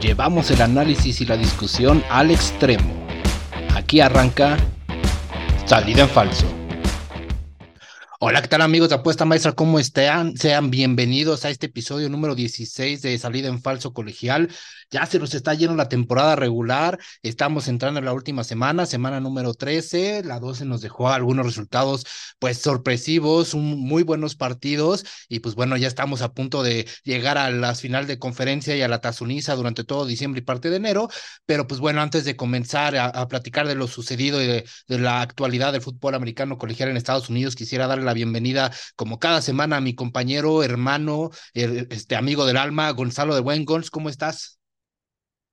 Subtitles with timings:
[0.00, 3.06] llevamos el análisis y la discusión al extremo.
[3.74, 4.56] Aquí arranca
[5.64, 6.46] Salida en Falso.
[8.18, 9.52] Hola, ¿qué tal amigos de Apuesta Maestra?
[9.52, 10.36] ¿Cómo están?
[10.36, 14.48] Sean bienvenidos a este episodio número 16 de Salida en Falso Colegial.
[14.90, 19.20] Ya se nos está yendo la temporada regular, estamos entrando en la última semana, semana
[19.20, 22.06] número 13, la 12 nos dejó algunos resultados
[22.38, 27.50] pues sorpresivos, muy buenos partidos y pues bueno, ya estamos a punto de llegar a
[27.50, 31.08] las final de conferencia y a la Tazuniza durante todo diciembre y parte de enero,
[31.46, 35.72] pero pues bueno, antes de comenzar a, platicar de lo sucedido y de, la actualidad
[35.72, 39.80] del fútbol americano colegial en Estados Unidos, quisiera darle la bienvenida como cada semana a
[39.80, 44.58] mi compañero, hermano, este amigo del alma, Gonzalo de Buen ¿cómo estás?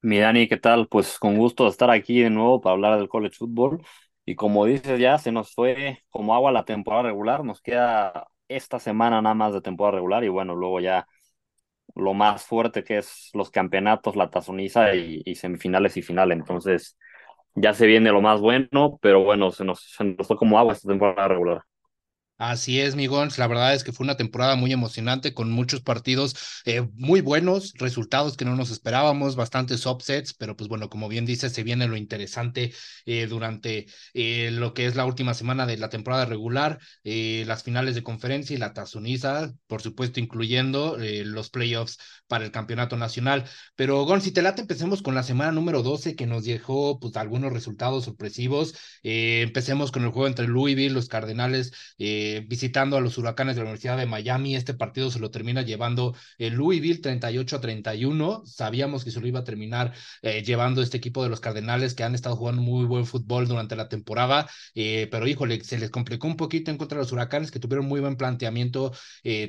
[0.04, 0.88] Mi Dani, ¿qué tal?
[0.90, 3.82] Pues con gusto estar aquí de nuevo para hablar del college football.
[4.26, 8.80] Y como dices ya, se nos fue como agua la temporada regular, nos queda esta
[8.80, 11.08] semana nada más de temporada regular y bueno, luego ya
[11.96, 16.32] lo más fuerte que es los campeonatos, la tazoniza y, semifinales y final.
[16.34, 16.98] Entonces
[17.56, 20.74] ya se viene lo más bueno, pero bueno, se nos, se nos fue como agua
[20.74, 21.64] esta temporada regular.
[22.46, 26.36] Así es, mi La verdad es que fue una temporada muy emocionante con muchos partidos
[26.66, 31.26] eh, muy buenos, resultados que no nos esperábamos, bastantes upsets, pero pues bueno, como bien
[31.26, 32.74] dice, se viene lo interesante
[33.06, 37.96] eh, durante eh, lo que es la última semana de la temporada regular, las finales
[37.96, 43.46] de conferencia y la tazoniza, por supuesto, incluyendo los playoffs para el campeonato nacional.
[43.76, 47.16] Pero Gon, si te late, empecemos con la semana número 12 que nos dejó pues
[47.16, 48.74] algunos resultados sorpresivos.
[49.04, 51.72] empecemos con el juego entre Louisville, los Cardenales.
[51.98, 54.56] Eh, visitando a los huracanes de la Universidad de Miami.
[54.56, 58.44] Este partido se lo termina llevando el Louisville 38 a 31.
[58.46, 62.04] Sabíamos que se lo iba a terminar eh, llevando este equipo de los Cardenales que
[62.04, 66.28] han estado jugando muy buen fútbol durante la temporada, eh, pero híjole, se les complicó
[66.28, 68.92] un poquito en contra de los huracanes que tuvieron muy buen planteamiento,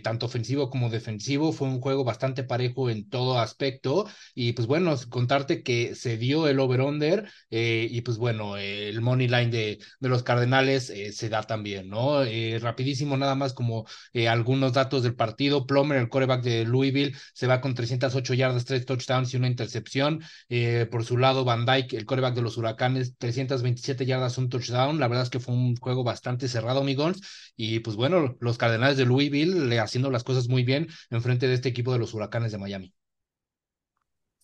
[0.02, 1.52] tanto ofensivo como defensivo.
[1.52, 4.06] Fue un juego bastante parejo en todo aspecto.
[4.34, 9.50] Y pues bueno, contarte que se dio el over-under y pues bueno, el money line
[9.50, 12.24] de, de los Cardenales se da también, ¿no?
[12.64, 15.66] Rapidísimo, nada más como eh, algunos datos del partido.
[15.66, 20.22] Plomer, el coreback de Louisville, se va con 308 yardas, tres touchdowns y una intercepción.
[20.48, 24.98] Eh, por su lado, Van Dyke, el coreback de los Huracanes, 327 yardas, un touchdown.
[24.98, 27.20] La verdad es que fue un juego bastante cerrado, amigos.
[27.56, 31.46] Y pues bueno, los Cardenales de Louisville le haciendo las cosas muy bien en frente
[31.46, 32.94] de este equipo de los Huracanes de Miami.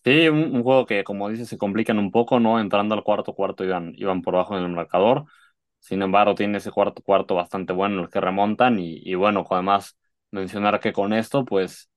[0.03, 2.59] Sí, un, juego que, como dices, se complican un poco, ¿no?
[2.59, 5.25] Entrando al cuarto cuarto iban, iban por abajo en el marcador.
[5.81, 9.45] Sin embargo, tiene ese cuarto cuarto bastante bueno en el que remontan y, y bueno,
[9.51, 9.97] además
[10.31, 11.91] mencionar que con esto pues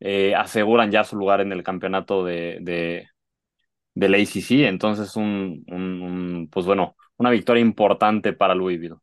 [0.00, 3.08] eh, aseguran ya su lugar en el campeonato de, de
[3.94, 8.96] del ACC, entonces un, un, pues bueno, una victoria importante para Louisville.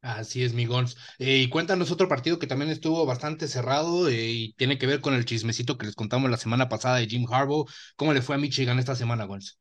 [0.00, 0.96] Así es, mi Gons.
[1.18, 5.00] Eh, y cuéntanos otro partido que también estuvo bastante cerrado eh, y tiene que ver
[5.00, 7.66] con el chismecito que les contamos la semana pasada de Jim Harbaugh.
[7.96, 9.58] ¿Cómo le fue a Michigan esta semana, Gons?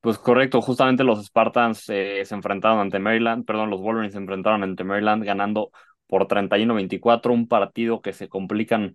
[0.00, 4.62] Pues correcto, justamente los Spartans eh, se enfrentaron ante Maryland, perdón, los Wolverines se enfrentaron
[4.62, 5.70] ante Maryland ganando
[6.06, 8.94] por 31-24, un partido que se complican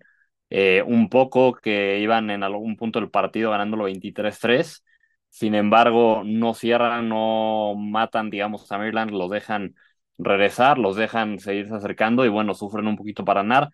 [0.50, 4.84] eh, un poco, que iban en algún punto del partido ganándolo 23-3.
[5.28, 9.74] Sin embargo, no cierran, no matan, digamos, a Maryland, los dejan
[10.18, 13.70] regresar, los dejan seguirse acercando y bueno, sufren un poquito para ganar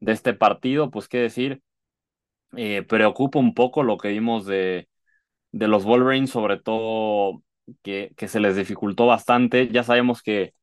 [0.00, 0.90] de este partido.
[0.90, 1.62] Pues qué decir,
[2.56, 4.88] eh, preocupa un poco lo que vimos de
[5.52, 7.42] de los Wolverines, sobre todo
[7.82, 9.68] que, que se les dificultó bastante.
[9.68, 10.54] Ya sabemos que,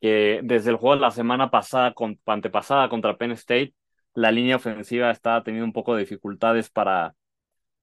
[0.00, 3.74] que desde el juego de la semana pasada, con, antepasada contra Penn State,
[4.14, 7.14] la línea ofensiva está teniendo un poco de dificultades para,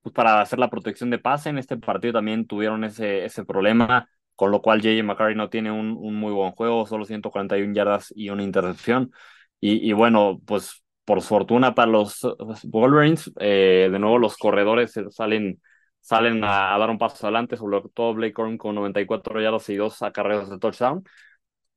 [0.01, 1.49] pues para hacer la protección de pase.
[1.49, 5.71] En este partido también tuvieron ese, ese problema, con lo cual JJ McCarthy no tiene
[5.71, 9.11] un, muy buen juego, solo 141 yardas y una intercepción.
[9.59, 12.19] Y, y bueno, pues por fortuna para los
[12.65, 15.61] Wolverines, eh, de nuevo los corredores salen
[16.01, 20.01] salen a, dar un paso adelante, sobre todo Blake Corn con 94 yardas y dos
[20.01, 21.03] acarreos de touchdown,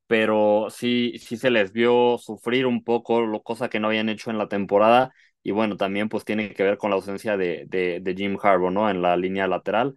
[0.07, 4.31] pero sí, sí se les vio sufrir un poco, lo, cosa que no habían hecho
[4.31, 8.15] en la temporada, y bueno, también pues tiene que ver con la ausencia de, de,
[8.15, 8.89] Jim Harbaugh, ¿no?
[8.89, 9.95] En la línea lateral,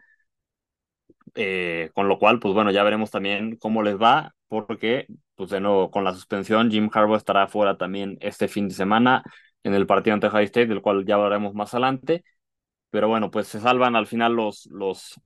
[1.34, 5.60] eh, con lo cual, pues bueno, ya veremos también cómo les va, porque, pues de
[5.60, 9.22] nuevo, con la suspensión, Jim Harbaugh estará fuera también este fin de semana
[9.62, 12.24] en el partido ante High State, del cual ya hablaremos más adelante,
[12.90, 15.20] pero bueno, pues se salvan al final los, los,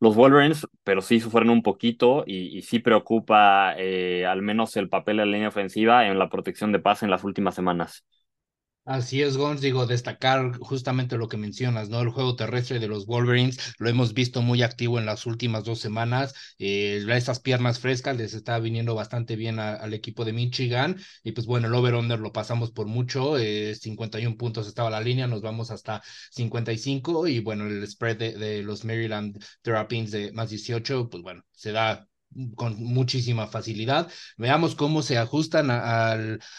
[0.00, 5.18] los Wolverines, pero sí sufren un poquito y, sí preocupa eh, al menos el papel
[5.18, 8.04] de la línea ofensiva en la protección de paz en las últimas semanas.
[8.86, 12.00] Así es, Gons, digo, destacar justamente lo que mencionas, ¿no?
[12.02, 15.78] El juego terrestre de los Wolverines lo hemos visto muy activo en las últimas dos
[15.80, 16.34] semanas.
[16.58, 21.00] Eh, esas piernas frescas les está viniendo bastante bien al equipo de Michigan.
[21.22, 23.38] Y pues bueno, el over-under lo pasamos por mucho.
[23.38, 26.02] Eh, 51 puntos estaba la línea, nos vamos hasta
[26.32, 27.26] 55.
[27.26, 31.72] Y bueno, el spread de, de los Maryland Terrapins de más 18, pues bueno, se
[31.72, 32.06] da
[32.54, 34.10] con muchísima facilidad.
[34.36, 36.16] Veamos cómo se ajustan a, a,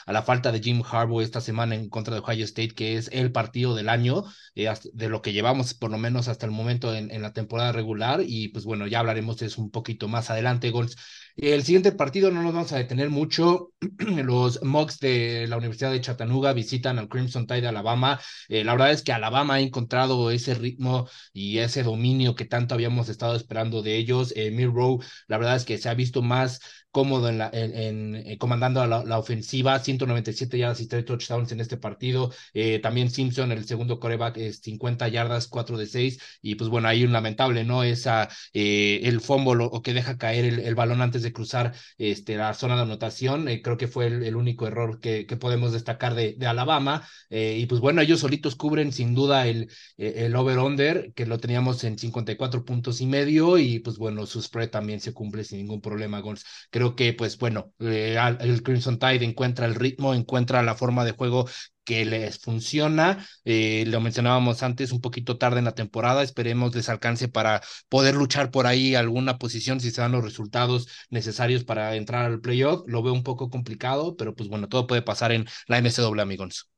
[0.08, 3.32] la falta de Jim Harbaugh esta semana en contra de Ohio State, que es el
[3.32, 4.24] partido del año,
[4.56, 7.72] eh, de lo que llevamos por lo menos hasta el momento en, en, la temporada
[7.72, 8.22] regular.
[8.26, 10.96] Y pues bueno, ya hablaremos de eso un poquito más adelante, Gols.
[11.38, 13.74] El siguiente partido no nos vamos a detener mucho.
[14.00, 18.20] Los Mogs de la Universidad de Chattanooga visitan al Crimson Tide de Alabama.
[18.48, 22.74] Eh, la verdad es que Alabama ha encontrado ese ritmo y ese dominio que tanto
[22.74, 24.34] habíamos estado esperando de ellos.
[24.38, 26.62] Eh, Milrow, la verdad es que se ha visto más
[26.96, 31.60] cómodo en, la, en, eh, comandando la, la, ofensiva, 197 yardas y 3 touchdowns en
[31.60, 32.32] este partido.
[32.54, 36.20] Eh, también Simpson, el segundo coreback, es 50 yardas, 4 de 6.
[36.42, 37.84] Y pues bueno, ahí un lamentable, ¿no?
[37.84, 42.54] Esa, eh, el fumble o, que deja caer el, balón antes de cruzar este, la
[42.54, 43.50] zona de anotación.
[43.50, 47.06] Eh, creo que fue el, único error que, podemos destacar de, Alabama.
[47.30, 51.98] Y pues bueno, ellos solitos cubren sin duda el, el over-under, que lo teníamos en
[51.98, 53.58] 54 puntos y medio.
[53.58, 56.46] Y pues bueno, su spread también se cumple sin ningún problema, Gons.
[56.70, 61.14] Creo que, pues bueno, eh, el Crimson Tide encuentra el ritmo, encuentra la forma de
[61.14, 61.48] juego
[61.86, 63.26] que les funciona.
[63.46, 66.22] Eh, lo mencionábamos antes, un poquito tarde en la temporada.
[66.24, 70.88] Esperemos les alcance para poder luchar por ahí alguna posición si se dan los resultados
[71.10, 72.84] necesarios para entrar al playoff.
[72.88, 76.70] Lo veo un poco complicado, pero pues bueno, todo puede pasar en la MSW, amigos.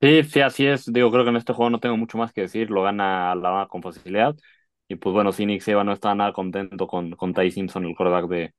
[0.00, 0.92] Sí, sí, así es.
[0.92, 2.70] Digo, creo que en este juego no tengo mucho más que decir.
[2.70, 4.36] Lo gana la con facilidad.
[4.88, 8.28] Y pues bueno, Nick Seba no está nada contento con, con Ty Simpson, el quarterback
[8.28, 8.54] de,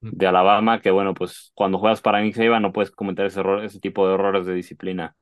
[0.00, 3.64] de Alabama, que bueno, pues cuando juegas para Nick Saban no puedes cometer ese, error,
[3.64, 5.16] ese tipo de errores de disciplina.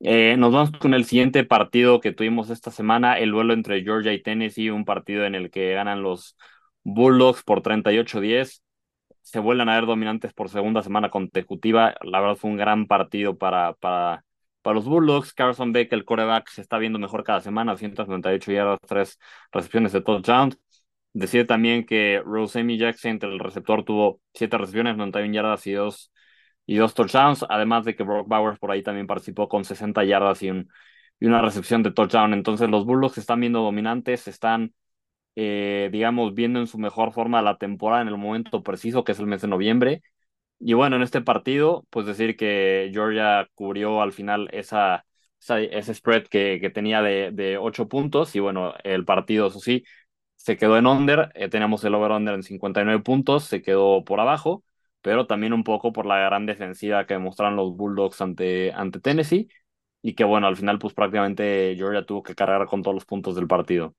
[0.00, 4.12] Eh, nos vamos con el siguiente partido que tuvimos esta semana, el duelo entre Georgia
[4.12, 6.36] y Tennessee, un partido en el que ganan los
[6.82, 8.62] Bulldogs por 38-10.
[9.22, 11.94] Se vuelven a ver dominantes por segunda semana consecutiva.
[12.02, 14.24] La verdad fue un gran partido para, para,
[14.62, 15.32] para los Bulldogs.
[15.32, 19.18] Carson Beck, el coreback, se está viendo mejor cada semana, 198 yardas, tres
[19.52, 20.54] recepciones de touchdown.
[21.14, 26.12] Decide también que Rosemi Jackson, el receptor, tuvo siete recepciones, 91 yardas y dos,
[26.66, 30.42] y dos touchdowns, además de que Brock Bowers por ahí también participó con 60 yardas
[30.42, 30.68] y, un,
[31.20, 32.34] y una recepción de touchdown.
[32.34, 34.74] Entonces los Bulldogs están viendo dominantes, están,
[35.36, 39.20] eh, digamos, viendo en su mejor forma la temporada en el momento preciso, que es
[39.20, 40.02] el mes de noviembre.
[40.60, 46.58] Y bueno, en este partido, pues decir que Georgia cubrió al final ese spread que,
[46.60, 49.84] que tenía de, de 8 puntos y bueno, el partido, eso sí,
[50.44, 54.62] se quedó en under, eh, teníamos el over-under en 59 puntos, se quedó por abajo,
[55.00, 59.48] pero también un poco por la gran defensiva que demostraron los Bulldogs ante, ante Tennessee,
[60.02, 63.34] y que bueno, al final pues prácticamente Georgia tuvo que cargar con todos los puntos
[63.36, 63.94] del partido.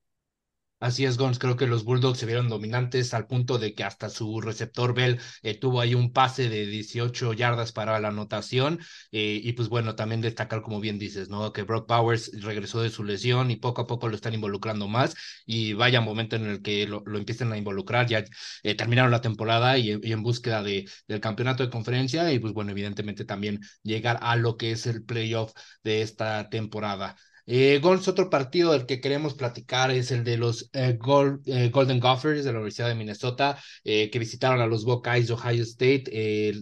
[0.80, 1.40] Así es, Gons.
[1.40, 5.20] Creo que los Bulldogs se vieron dominantes al punto de que hasta su receptor Bell
[5.42, 8.80] eh, tuvo ahí un pase de 18 yardas para la anotación.
[9.12, 11.52] Eh, y pues bueno, también destacar, como bien dices, ¿no?
[11.54, 15.16] Que Brock Powers regresó de su lesión y poco a poco lo están involucrando más.
[15.46, 18.06] Y vaya momento en el que lo, lo empiecen a involucrar.
[18.08, 18.24] Ya
[18.64, 22.32] eh, terminaron la temporada y, y en búsqueda de, del campeonato de conferencia.
[22.32, 27.16] Y pues bueno, evidentemente también llegar a lo que es el playoff de esta temporada.
[27.48, 30.98] Eh, otro partido del que queremos platicar es el de los eh,
[31.46, 35.34] eh, Golden Gophers de la Universidad de Minnesota, eh, que visitaron a los Buckeyes de
[35.34, 36.04] Ohio State.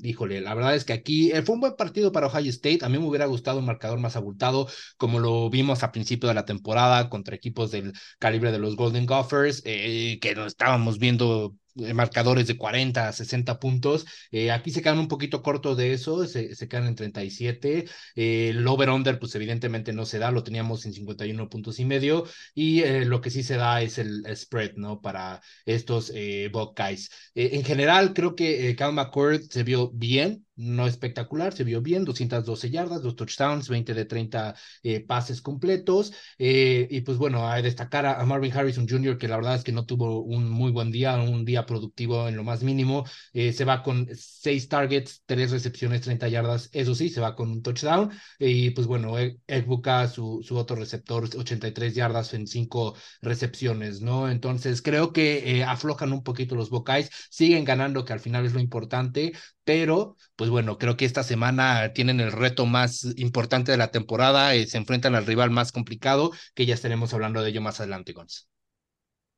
[0.04, 2.80] híjole, la verdad es que aquí fue un buen partido para Ohio State.
[2.84, 6.36] A mí me hubiera gustado un marcador más abultado, como lo vimos a principio de
[6.36, 11.56] la temporada contra equipos del calibre de los Golden Gophers, que no estábamos viendo
[11.94, 14.06] marcadores de 40 a 60 puntos.
[14.32, 17.86] Eh, aquí se quedan un poquito cortos de eso, se, se quedan en 37.
[18.15, 22.25] Eh, el over-under, pues evidentemente no se da, lo teníamos en 51 puntos y medio.
[22.53, 25.01] Y eh, lo que sí se da es el spread, ¿no?
[25.01, 27.10] Para estos eh, Buckeyes.
[27.36, 31.81] Eh, en general, creo que eh, Cal McCord se vio bien, no espectacular, se vio
[31.81, 36.13] bien, 212 yardas, dos touchdowns, 20 de 30 eh, pases completos.
[36.38, 39.72] Eh, y pues bueno, a destacar a, Marvin Harrison Jr., que la verdad es que
[39.72, 43.05] no tuvo un muy buen día, un día productivo en lo más mínimo.
[43.33, 47.51] Eh, se va con seis targets, tres recepciones, 30 yardas, eso sí, se va con
[47.51, 48.12] un touchdown.
[48.39, 49.15] y pues bueno,
[49.48, 54.29] Egbuka, su, su otro receptor, 83 yardas en cinco recepciones, ¿no?
[54.29, 58.60] Entonces creo que aflojan un poquito los Buckeyes, siguen ganando, que al final es lo
[58.60, 59.33] importante,
[59.63, 64.56] pero pues bueno, creo que esta semana tienen el reto más importante de la temporada,
[64.56, 68.14] eh, se enfrentan al rival más complicado, que ya estaremos hablando de ello más adelante,
[68.14, 68.50] Gons.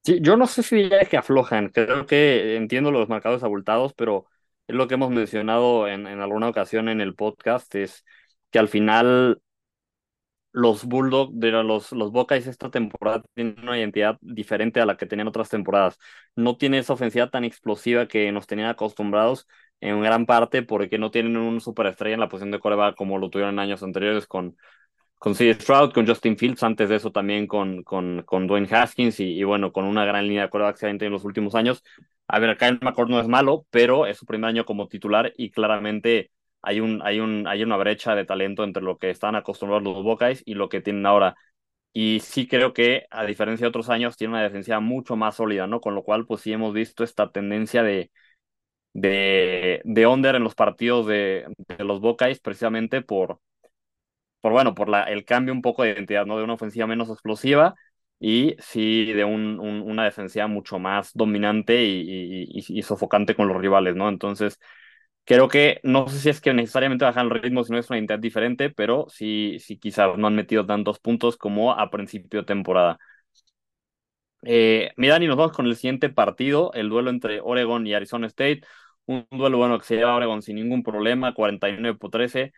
[0.03, 3.93] Sí, yo no sé si ya es que aflojan, creo que entiendo los marcados abultados,
[3.95, 4.27] pero
[4.67, 8.05] es lo que hemos mencionado en, en alguna ocasión en el podcast, es
[8.51, 9.41] que al final
[10.51, 11.33] los Bulldogs,
[11.65, 15.99] los, los Buckeyes esta temporada tienen una identidad diferente a la que tenían otras temporadas.
[16.35, 19.47] No tiene esa ofensiva tan explosiva que nos tenían acostumbrados
[19.81, 23.29] en gran parte porque no tienen un superestrella en la posición de coreback como lo
[23.29, 24.57] tuvieron en años anteriores con,
[25.17, 25.53] con C.
[25.53, 29.71] Stroud, con Justin Fields, antes de eso también con, con, con Dwayne Haskins y, bueno,
[29.71, 31.83] con una gran línea de tenido en los últimos años.
[32.27, 35.51] A ver, Kyle McCord no es malo, pero es su primer año como titular y
[35.51, 39.83] claramente hay, un, hay, un, hay una brecha de talento entre lo que están acostumbrados
[39.83, 41.35] los Buckeyes y lo que tienen ahora.
[41.93, 45.67] Y sí creo que, a diferencia de otros años, tiene una defensiva mucho más sólida,
[45.67, 45.79] ¿no?
[45.79, 48.11] Con lo cual, pues sí hemos visto esta tendencia de,
[48.95, 51.45] de, de en los partidos de,
[51.77, 53.39] de los Buckeyes, precisamente por,
[54.41, 56.37] por bueno, por la, el cambio un poco de identidad, ¿no?
[56.37, 57.75] De una ofensiva menos explosiva
[58.19, 63.95] y sí de un, una defensiva mucho más dominante y, y, sofocante con los rivales,
[63.95, 64.09] ¿no?
[64.09, 64.59] Entonces,
[65.25, 68.19] Creo que no sé si es que necesariamente bajan el ritmo, no es una identidad
[68.19, 72.99] diferente, pero sí, sí quizás no han metido tantos puntos como a principio de temporada.
[74.43, 78.27] Eh, mira, y nos vamos con el siguiente partido, el duelo entre Oregon y Arizona
[78.27, 78.61] State.
[79.07, 82.51] Un duelo bueno que se lleva Oregon sin ningún problema, 49 por 13.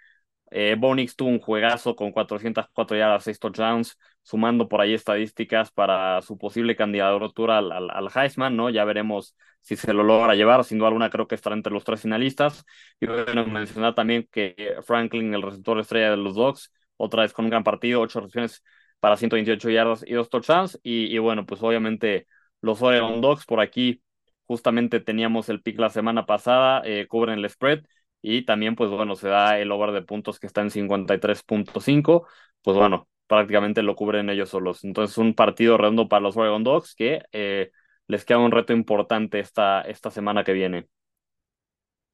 [0.49, 6.21] Eh, Bonix tuvo un juegazo con 404 yardas, 6 touchdowns, sumando por ahí estadísticas para
[6.21, 8.69] su posible candidatura al, al, Heisman, ¿no?
[8.69, 10.63] Ya veremos si se lo logra llevar.
[10.63, 12.65] Sin duda alguna, creo que estará entre los tres finalistas.
[12.99, 17.45] Y bueno, mencionar también que Franklin, el receptor estrella de los Dogs, otra vez con
[17.45, 18.63] un gran partido, 8 recepciones
[18.99, 20.79] para 128 yardas y 2 touchdowns.
[20.81, 22.27] Y, y bueno, pues obviamente
[22.61, 24.01] los Oregon Dogs por aquí,
[24.47, 27.83] justamente teníamos el pick la semana pasada, eh, cubren el spread
[28.21, 32.27] y también, pues bueno, se da el over de puntos que está en 53.5.
[32.63, 34.83] Pues bueno, prácticamente lo cubren ellos solos.
[34.83, 37.71] Entonces, un partido redondo para los Oregon Dogs que eh,
[38.07, 40.87] les queda un reto importante esta, esta semana que viene.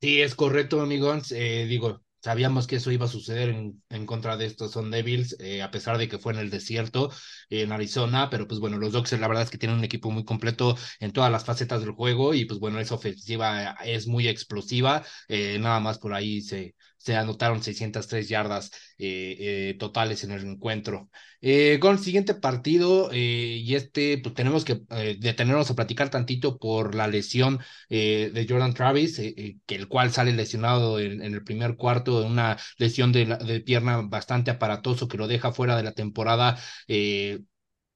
[0.01, 1.31] Sí, es correcto, amigos.
[1.31, 5.61] Eh, digo, Sabíamos que eso iba a suceder en, contra de estos Son Devils, eh,
[5.61, 7.11] a pesar de que fue en el desierto,
[7.49, 10.23] en Arizona, pero pues bueno, los Dogs la verdad es que tienen un equipo muy
[10.23, 15.03] completo en todas las facetas del juego y pues bueno, esa ofensiva es muy explosiva,
[15.27, 20.45] eh, nada más por ahí se, se anotaron 603 yardas eh, eh, totales en el
[20.45, 21.09] encuentro.
[21.41, 24.81] Eh, con el siguiente partido, y este, pues tenemos que
[25.19, 30.99] detenernos a platicar tantito por la lesión de Jordan Travis, que el cual sale lesionado
[30.99, 35.51] en, el primer cuarto, de una lesión de, de, pierna bastante aparatoso que lo deja
[35.51, 36.57] fuera de la temporada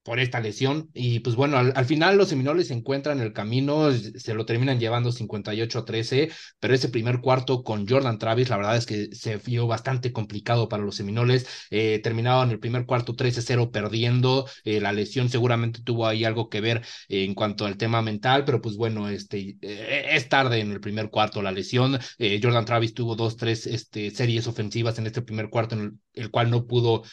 [0.08, 0.90] por esta lesión.
[0.94, 4.80] Y pues bueno, al, final los Seminoles se encuentran en el camino, se lo terminan
[4.80, 6.30] llevando 58 a 13,
[6.62, 10.70] pero ese primer cuarto con Jordan Travis, la verdad es que se vio bastante complicado
[10.70, 11.46] para los Seminoles.
[11.72, 14.48] Eh, terminaban el primer cuarto 13-0 perdiendo.
[14.64, 18.62] Eh, la lesión seguramente tuvo ahí algo que ver en cuanto al tema mental, pero
[18.62, 22.00] pues bueno, este, eh, es tarde en el primer cuarto la lesión.
[22.18, 26.32] Eh, Jordan Travis tuvo dos, tres este, series ofensivas en este primer cuarto, en el
[26.32, 27.04] cual no pudo,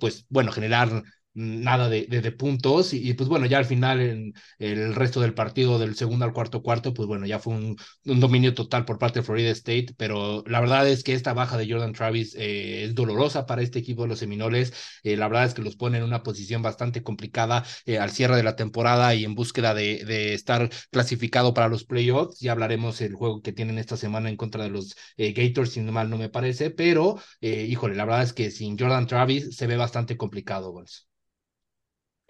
[0.00, 1.02] pues bueno, generar
[1.34, 5.78] nada de, de, puntos y, pues bueno, ya al final en el resto del partido
[5.78, 9.20] del segundo al cuarto cuarto, pues bueno, ya fue un, un dominio total por parte
[9.20, 12.94] de Florida State, pero la verdad es que esta baja de Jordan Travis eh, es
[12.94, 14.72] dolorosa para este equipo de los Seminoles,
[15.02, 18.36] eh, la verdad es que los pone en una posición bastante complicada eh, al cierre
[18.36, 23.00] de la temporada y en búsqueda de, de estar clasificado para los playoffs, ya hablaremos
[23.00, 26.16] el juego que tienen esta semana en contra de los Gators, si no mal no
[26.18, 30.72] me parece, pero híjole, la verdad es que sin Jordan Travis se ve bastante complicado,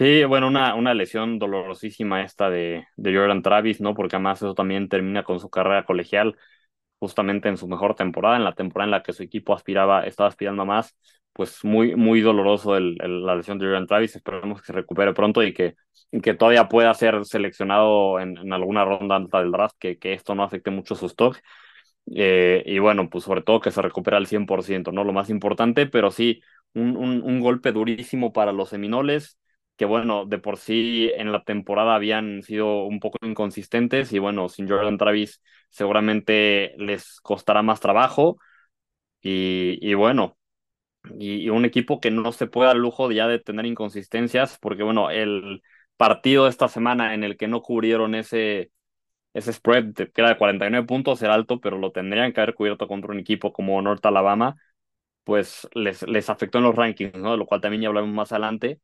[0.00, 3.94] Sí, bueno, una, una lesión dolorosísima esta de, de Jordan Travis, ¿no?
[3.94, 6.38] Porque además eso también termina con su carrera colegial,
[6.98, 10.28] justamente en su mejor temporada, en la temporada en la que su equipo aspiraba, estaba
[10.30, 10.96] aspirando a más,
[11.34, 14.16] pues muy, muy doloroso la lesión de Jordan Travis.
[14.16, 15.76] Esperemos que se recupere pronto y que,
[16.22, 20.34] que todavía pueda ser seleccionado en, en alguna ronda alta del draft, que, que esto
[20.34, 21.38] no afecte mucho su stock.
[22.16, 25.04] Eh, y bueno, pues sobre todo que se recupere al 100%, ¿no?
[25.04, 26.42] Lo más importante, pero sí,
[26.74, 29.38] un, un golpe durísimo para los Seminoles
[29.76, 34.48] que bueno, de por sí en la temporada habían sido un poco inconsistentes y bueno,
[34.48, 38.38] sin Jordan Travis seguramente les costará más trabajo
[39.22, 40.38] y, y bueno,
[41.18, 45.10] y, un equipo que no se puede dar lujo ya de tener inconsistencias porque bueno,
[45.10, 45.62] el
[45.96, 48.70] partido de esta semana en el que no cubrieron ese,
[49.34, 52.88] ese spread que era de 49 puntos era alto, pero lo tendrían que haber cubierto
[52.88, 54.56] contra un equipo como North Alabama,
[55.24, 57.32] pues les, les afectó en los rankings, ¿no?
[57.32, 58.80] De lo cual también ya hablamos más adelante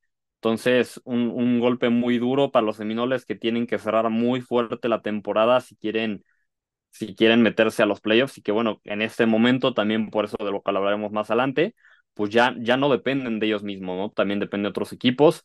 [0.46, 4.88] entonces, un, un, golpe muy duro para los Seminoles que tienen que cerrar muy fuerte
[4.88, 6.24] la temporada si quieren,
[6.90, 10.36] si quieren meterse a los playoffs y que bueno, en este momento también por eso
[10.38, 11.74] de lo que hablaremos más adelante,
[12.14, 14.10] pues ya, ya no dependen de ellos mismos, ¿no?
[14.10, 15.44] También dependen de otros equipos.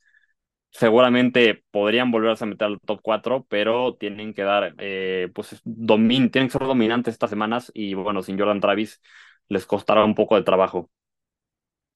[0.71, 6.31] Seguramente podrían volverse a meter al top 4, pero tienen que dar, eh, pues, domin
[6.31, 9.01] tienen que ser dominantes estas semanas y bueno, sin Jordan Travis
[9.49, 10.89] les costará un poco de trabajo.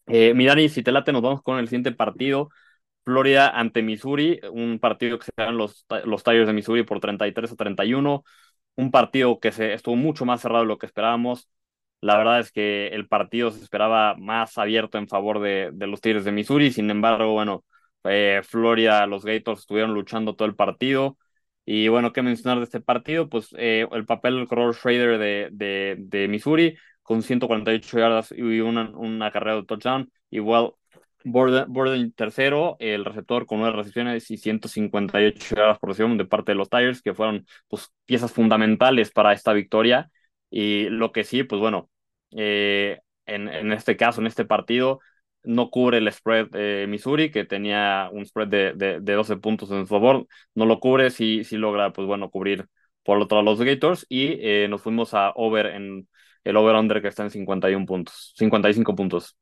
[0.08, 2.50] Eh, Mirani, si te late, nos vamos con el siguiente partido.
[3.06, 7.52] Florida ante Missouri, un partido que se dan los, los Tigers de Missouri por 33
[7.52, 8.24] a 31,
[8.76, 11.50] un partido que se estuvo mucho más cerrado de lo que esperábamos.
[12.02, 16.02] La verdad es que el partido se esperaba más abierto en favor de, de los
[16.02, 17.64] Tigers de Missouri, sin embargo, bueno,
[18.06, 21.18] eh, Florida, los Gators estuvieron luchando todo el partido.
[21.66, 23.28] Y bueno, ¿qué mencionar de este partido?
[23.30, 28.60] Pues eh, el papel del corredor Schrader de, de, de, Missouri con 148 yardas y
[28.62, 30.12] una, una carrera de touchdown.
[30.30, 30.74] Igual
[31.26, 36.56] Borden, tercero, el receptor con nueve recepciones y 158 yardas por recepción de parte de
[36.56, 40.10] los Tigers, que fueron pues, piezas fundamentales para esta victoria.
[40.50, 41.90] Y lo que sí, pues bueno,
[42.32, 45.00] eh, en, en este caso, en este partido,
[45.44, 49.72] no cubre el spread de Missouri, que tenía un spread de, de, de, 12 puntos
[49.72, 52.68] en su favor, no lo cubre, sí, sí logra, pues bueno, cubrir
[53.04, 56.08] por otro lado los Gators y eh, nos fuimos a over en
[56.44, 59.36] el over-under que está en 51 puntos, 55 puntos.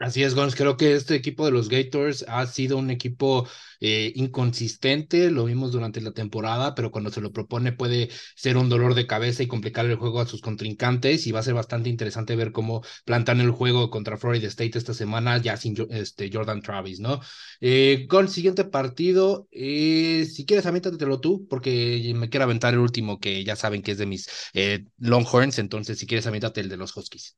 [0.00, 0.54] Así es, Gons.
[0.54, 3.48] Creo que este equipo de los Gators ha sido un equipo
[3.80, 8.68] eh, inconsistente, lo vimos durante la temporada, pero cuando se lo propone puede ser un
[8.68, 11.88] dolor de cabeza y complicar el juego a sus contrincantes y va a ser bastante
[11.88, 16.62] interesante ver cómo plantan el juego contra Florida State esta semana ya sin este, Jordan
[16.62, 17.20] Travis, ¿no?
[17.60, 23.18] Eh, Gons, siguiente partido, eh, si quieres aviéntatelo tú, porque me quiero aventar el último
[23.18, 26.76] que ya saben que es de mis eh, Longhorns, entonces si quieres aviéntate el de
[26.76, 27.36] los Huskies.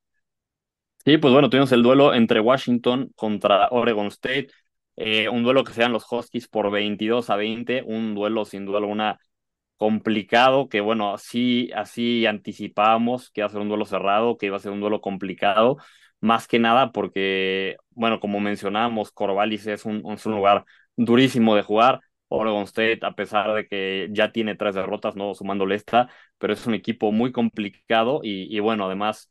[1.05, 4.49] Sí, pues bueno, tuvimos el duelo entre Washington contra Oregon State,
[4.97, 8.79] eh, un duelo que sean los Huskies por 22 a 20, un duelo sin duda
[8.79, 9.19] alguna
[9.77, 14.57] complicado, que bueno, así, así anticipábamos que iba a ser un duelo cerrado, que iba
[14.57, 15.79] a ser un duelo complicado,
[16.21, 20.65] más que nada porque, bueno, como mencionábamos, Corvallis es un, es un lugar
[20.97, 25.75] durísimo de jugar, Oregon State, a pesar de que ya tiene tres derrotas, no sumándole
[25.77, 29.31] esta, pero es un equipo muy complicado y, y bueno, además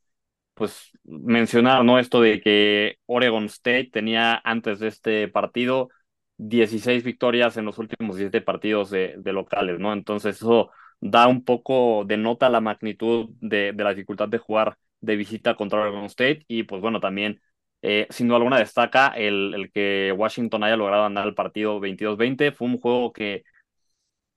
[0.59, 1.99] pues mencionar, ¿no?
[1.99, 5.89] Esto de que Oregon State tenía antes de este partido
[6.37, 9.93] 16 victorias en los últimos 17 partidos de, locales, ¿no?
[9.93, 15.15] Entonces eso da un poco, denota la magnitud de, de, la dificultad de jugar de
[15.15, 17.41] visita contra Oregon State y pues bueno, también
[17.81, 22.51] eh, sin duda alguna destaca el, el que Washington haya logrado andar el partido 22-20,
[22.51, 23.43] fue un juego que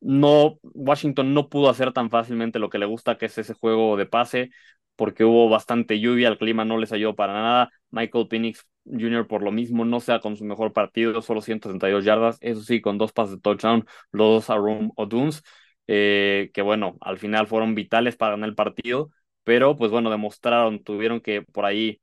[0.01, 3.97] no, Washington no pudo hacer tan fácilmente lo que le gusta, que es ese juego
[3.97, 4.51] de pase
[4.97, 7.71] porque hubo bastante lluvia, el clima no les ayudó para nada.
[7.91, 9.27] Michael Penix Jr.
[9.27, 12.99] por lo mismo no sea con su mejor partido, solo 162 yardas, eso sí, con
[12.99, 15.43] dos pases de touchdown, los dos a Room O'Dunes,
[15.87, 19.11] eh, que bueno, al final fueron vitales para ganar el partido,
[19.45, 22.01] pero pues bueno, demostraron, tuvieron que por ahí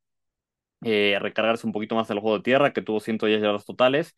[0.84, 4.16] eh, recargarse un poquito más el juego de tierra, que tuvo 110 yardas totales,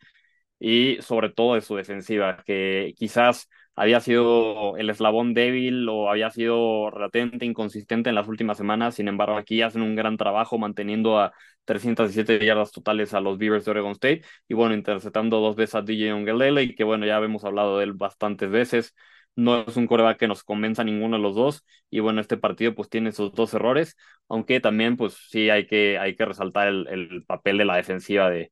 [0.60, 6.30] y sobre todo de su defensiva, que quizás había sido el eslabón débil o había
[6.30, 8.96] sido relativamente inconsistente en las últimas semanas.
[8.96, 11.34] Sin embargo, aquí hacen un gran trabajo manteniendo a
[11.66, 15.82] 317 yardas totales a los Beavers de Oregon State y bueno, interceptando dos veces a
[15.82, 18.94] DJ Ongelele y que bueno, ya hemos hablado de él bastantes veces.
[19.36, 22.76] No es un coreback que nos convenza ninguno de los dos y bueno, este partido
[22.76, 23.96] pues tiene esos dos errores,
[24.28, 28.30] aunque también pues sí hay que, hay que resaltar el, el papel de la defensiva
[28.30, 28.52] de,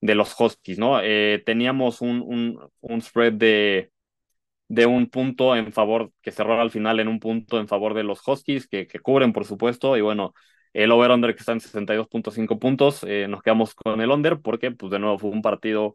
[0.00, 1.00] de los Huskies, ¿no?
[1.02, 3.90] Eh, teníamos un, un, un spread de
[4.74, 8.02] de un punto en favor, que cerró al final en un punto en favor de
[8.04, 10.34] los Huskies, que, que cubren, por supuesto, y bueno,
[10.72, 14.90] el over-under que está en 62.5 puntos, eh, nos quedamos con el under porque, pues,
[14.90, 15.94] de nuevo fue un partido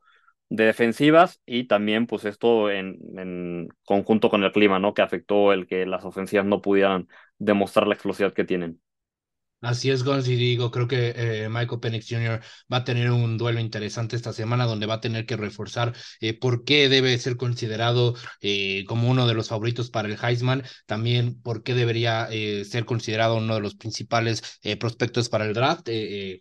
[0.49, 4.93] de defensivas y también, pues, esto en, en conjunto con el clima, ¿no?
[4.93, 8.81] Que afectó el que las ofensivas no pudieran demostrar la explosividad que tienen.
[9.61, 12.39] Así es, Gonz, y digo, creo que eh, Michael Penix Jr.
[12.71, 16.33] va a tener un duelo interesante esta semana donde va a tener que reforzar eh,
[16.33, 21.41] por qué debe ser considerado eh, como uno de los favoritos para el Heisman, también
[21.41, 22.29] por qué debería
[22.63, 24.41] ser considerado uno de los principales
[24.79, 25.89] prospectos para el draft,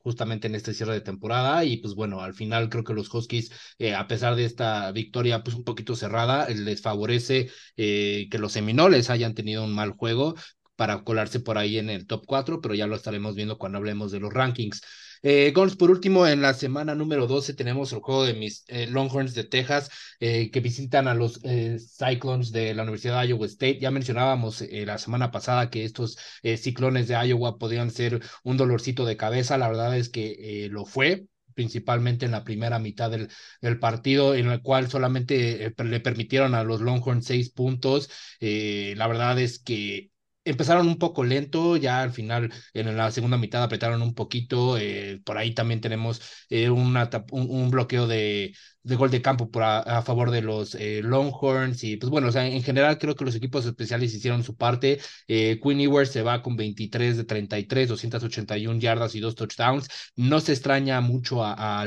[0.03, 1.65] justamente en este cierre de temporada.
[1.65, 3.51] Y pues bueno, al final creo que los Huskies,
[3.97, 9.35] a pesar de esta victoria pues un poquito cerrada, les favorece que los Seminoles hayan
[9.35, 10.35] tenido un mal juego,
[10.79, 14.13] para colarse por ahí en el top 4, pero ya lo estaremos viendo cuando hablemos
[14.13, 14.81] de los rankings.
[15.23, 19.35] Eh, por último, en la semana número 12 tenemos el juego de mis eh, Longhorns
[19.35, 23.81] de Texas eh, que visitan a los eh, Cyclones de la Universidad de Iowa State.
[23.81, 26.17] Ya mencionábamos eh, la semana pasada que estos
[26.59, 29.59] ciclones de Iowa podían ser un dolorcito de cabeza.
[29.59, 33.29] La verdad es que lo fue principalmente en la primera mitad del,
[33.61, 38.09] del partido, en el cual solamente le permitieron a los Longhorns seis puntos.
[38.41, 40.13] la verdad es que
[40.51, 45.21] empezaron un poco lento, ya al final en la segunda mitad apretaron un poquito, eh,
[45.25, 50.31] por ahí también tenemos eh, un, bloqueo de, de gol de campo por a, favor
[50.31, 53.67] de los eh, Longhorns y pues bueno, o sea, en general creo que los equipos
[53.67, 55.01] especiales hicieron su parte.
[55.27, 59.89] Eh, Quinn Ewers se va con 23 de 33, 281 yardas y dos touchdowns.
[60.17, 61.85] No se extraña mucho a,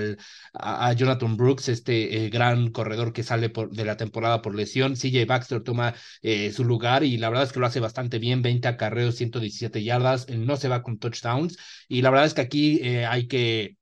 [0.53, 4.95] a, Jonathan Brooks, este eh, gran corredor que sale por, de la temporada por lesión.
[4.95, 8.41] CJ Baxter toma eh, su lugar y la verdad es que lo hace bastante bien,
[8.41, 12.81] 20 acarreos, 117 yardas, no se va con touchdowns y la verdad es que aquí
[12.81, 13.77] hay que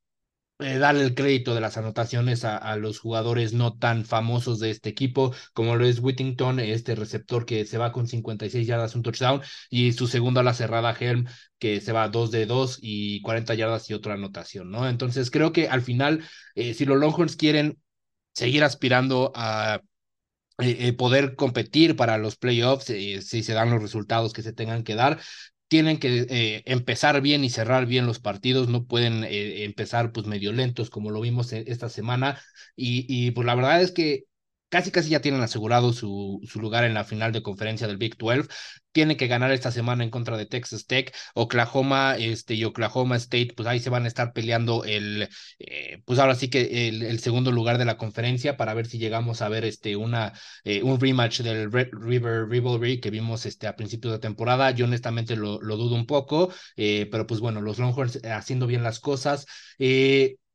[0.59, 4.89] eh, darle el crédito de las anotaciones a, los jugadores no tan famosos de este
[4.89, 9.41] equipo, como lo es Whittington, este receptor que se va con 56 yardas, un touchdown,
[9.69, 11.27] y su segundo a la cerrada, Helm,
[11.59, 14.87] que se va 2 de 2 y 40 yardas y otra anotación, ¿no?
[14.89, 17.79] Entonces creo que al final, eh, si los Longhorns quieren
[18.33, 19.81] seguir aspirando a
[20.59, 24.95] eh, poder competir para los playoffs, si se dan los resultados que se tengan que
[24.95, 25.19] dar,
[25.69, 30.27] tienen que eh, empezar bien y cerrar bien los partidos, no pueden eh, empezar pues
[30.27, 32.39] medio lentos como lo vimos e, esta semana
[32.75, 34.25] y, y pues la verdad es que
[34.69, 38.17] casi casi ya tienen asegurado su, su lugar en la final de conferencia del Big
[38.17, 38.49] 12.
[38.91, 43.53] Tienen que ganar esta semana en contra de Texas Tech, Oklahoma este, y Oklahoma State,
[43.55, 47.51] pues ahí se van a estar peleando el, eh, pues ahora sí que el, segundo
[47.51, 51.41] lugar de la conferencia para ver si llegamos a ver este, una, eh, un rematch
[51.41, 54.71] del Red River Rivalry que vimos este, a principios de temporada.
[54.71, 58.83] Yo honestamente lo, lo dudo un poco, eh, pero pues bueno, los Longhorns haciendo bien
[58.83, 59.45] las cosas.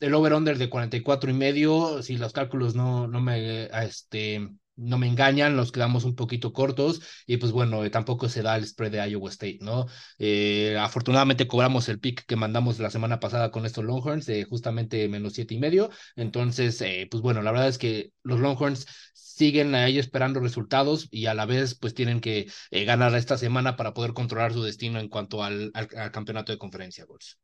[0.04, 5.06] El over-under de 44 y medio, si los cálculos no, no me, este, no me
[5.06, 9.10] engañan, nos quedamos un poquito cortos y pues bueno, tampoco se da el spread de
[9.10, 9.86] Iowa State, ¿no?
[10.18, 15.34] Eh, afortunadamente cobramos el pick que mandamos la semana pasada con estos Longhorns justamente menos
[15.34, 18.86] siete y medio, entonces, eh, pues bueno, la verdad es que los Longhorns
[19.34, 23.76] siguen ahí esperando resultados y a la vez pues tienen que eh, ganar esta semana
[23.76, 27.38] para poder controlar su destino en cuanto al, al, campeonato de conferencia, Gols.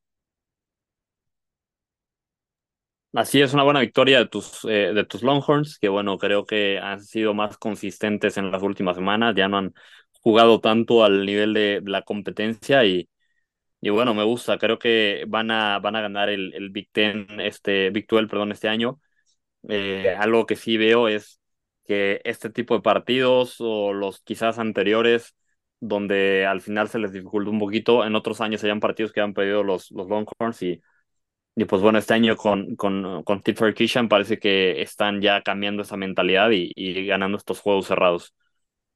[3.13, 6.79] Así es, una buena victoria de tus, eh, de tus Longhorns, que bueno, creo que
[6.79, 9.75] han sido más consistentes en las últimas semanas, ya no han
[10.23, 13.09] jugado tanto al nivel de la competencia y,
[13.81, 17.27] y bueno, me gusta, creo que van a, van a ganar el, el Big Ten,
[17.41, 19.01] este, Big 12, perdón, este año.
[19.69, 21.41] Eh, algo que sí veo es
[21.87, 25.35] que este tipo de partidos o los quizás anteriores,
[25.81, 29.35] donde al final se les dificultó un poquito, en otros años hayan partidos que han
[29.35, 30.81] perdido los, los Longhorns y
[31.57, 33.43] y pues bueno, este año con, con, con
[33.75, 38.35] Kishan parece que están ya cambiando esa mentalidad y, y ganando estos juegos cerrados.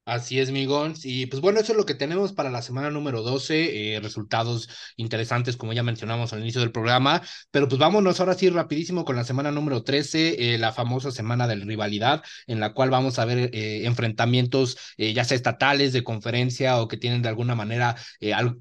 [0.06, 1.06] Así es, Migons.
[1.06, 3.94] Y pues bueno, eso es lo que tenemos para la semana número 12.
[3.94, 7.22] Eh, resultados interesantes, como ya mencionamos al inicio del programa.
[7.50, 11.46] Pero pues vámonos ahora sí rapidísimo con la semana número 13, eh, la famosa semana
[11.48, 16.80] de rivalidad, en la cual vamos a ver eh, enfrentamientos ya sea estatales, de conferencia
[16.80, 17.96] o que tienen de alguna manera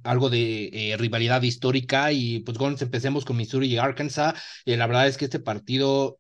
[0.04, 2.12] algo de rivalidad histórica.
[2.14, 4.36] Y pues Gons, empecemos con Missouri y Arkansas.
[4.66, 6.20] la verdad es que este partido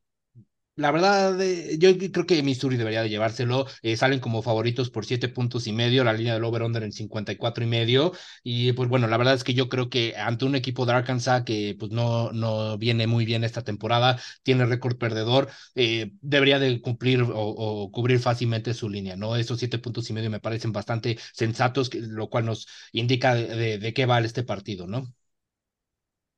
[0.76, 3.68] la verdad, eh, yo creo que Missouri debería de llevárselo.
[3.84, 7.64] Eh, salen como favoritos por siete puntos y medio, la línea del over-under en 54
[7.64, 8.12] y medio.
[8.44, 11.44] Y pues bueno, la verdad es que yo creo que ante un equipo de Arkansas
[11.44, 16.82] que pues no, no viene muy bien esta temporada, tiene récord perdedor, eh, debería de
[16.82, 19.36] cumplir o, cubrir fácilmente su línea, ¿no?
[19.36, 23.94] Esos siete puntos y medio me parecen bastante sensatos, lo cual nos indica de, de
[23.94, 25.14] qué vale este partido, ¿no?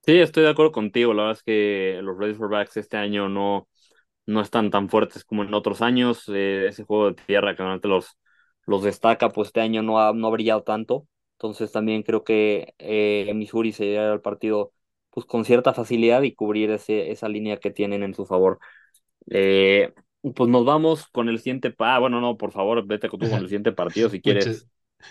[0.05, 1.13] Sí, estoy de acuerdo contigo.
[1.13, 3.67] La verdad es que los Razorbacks este año no
[4.25, 6.23] no están tan fuertes como en otros años.
[6.29, 8.17] Eh, ese juego de tierra que normalmente los,
[8.65, 11.07] los destaca, pues este año no ha, no ha brillado tanto.
[11.37, 14.71] Entonces también creo que eh, Missouri se lleva al partido
[15.11, 18.59] pues con cierta facilidad y cubrir ese, esa línea que tienen en su favor.
[19.29, 19.93] Eh,
[20.35, 21.73] pues nos vamos con el siguiente.
[21.79, 24.67] Ah, bueno, no, por favor, vete tú con el siguiente partido si quieres.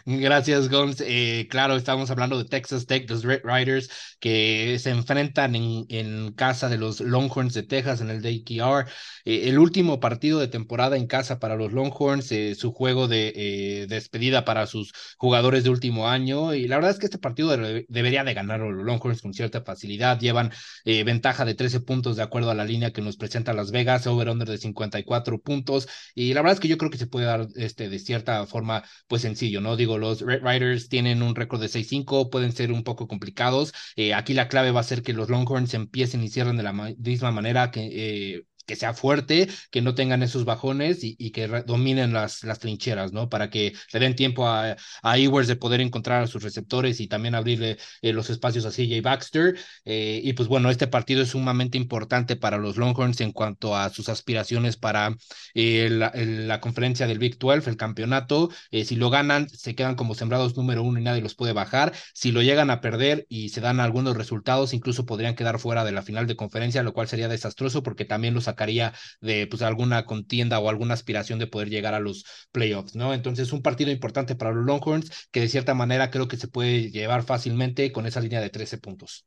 [0.07, 1.02] Gracias, Gons.
[1.07, 3.88] Eh, claro, estamos hablando de Texas Tech, los Red Riders,
[4.20, 8.87] que se enfrentan en, en casa de los Longhorns de Texas en el DKR.
[9.24, 13.87] Eh, el último partido de temporada en casa para los Longhorns, eh, su juego de
[13.88, 16.54] despedida para sus jugadores de último año.
[16.54, 17.57] Y la verdad es que este partido
[17.88, 20.18] debería de ganar los Longhorns con cierta facilidad.
[20.20, 20.52] Llevan
[20.85, 24.48] ventaja de 13 puntos de acuerdo a la línea que nos presenta Las Vegas, over-under
[24.48, 25.88] de 54 puntos.
[26.14, 28.85] Y la verdad es que yo creo que se puede dar este, de cierta forma,
[29.09, 29.76] pues sencillo, ¿no?
[29.84, 33.74] Digo, los Red Riders tienen un récord de 6-5, pueden ser un poco complicados.
[33.96, 36.72] Eh, aquí la clave va a ser que los Longhorns empiecen y cierren de la
[36.72, 37.88] misma manera que,
[38.36, 43.12] eh, que sea fuerte, que no tengan esos bajones y, que dominen las, las trincheras,
[43.12, 43.29] ¿no?
[43.29, 47.09] Para que le den tiempo a, a Ewers de poder encontrar a sus receptores y
[47.09, 49.59] también abrirle eh, los espacios a CJ Baxter.
[49.85, 53.90] Eh, y pues bueno, este partido es sumamente importante para los Longhorns en cuanto a
[53.90, 55.16] sus aspiraciones para
[55.55, 58.50] eh, la, la, conferencia del Big 12, el campeonato.
[58.70, 61.92] si lo ganan, se quedan como sembrados número uno y nadie los puede bajar.
[62.14, 65.92] Si lo llegan a perder y se dan algunos resultados, incluso podrían quedar fuera de
[65.92, 70.04] la final de conferencia, lo cual sería desastroso porque también los sacaría de pues alguna
[70.06, 73.14] contienda o alguna aspiración de poder llegar a los playoffs, ¿no?
[73.14, 76.90] Entonces, un partido importante para los Longhorns que de cierta manera creo que se puede
[76.90, 79.26] llevar fácilmente con esa línea de 13 puntos.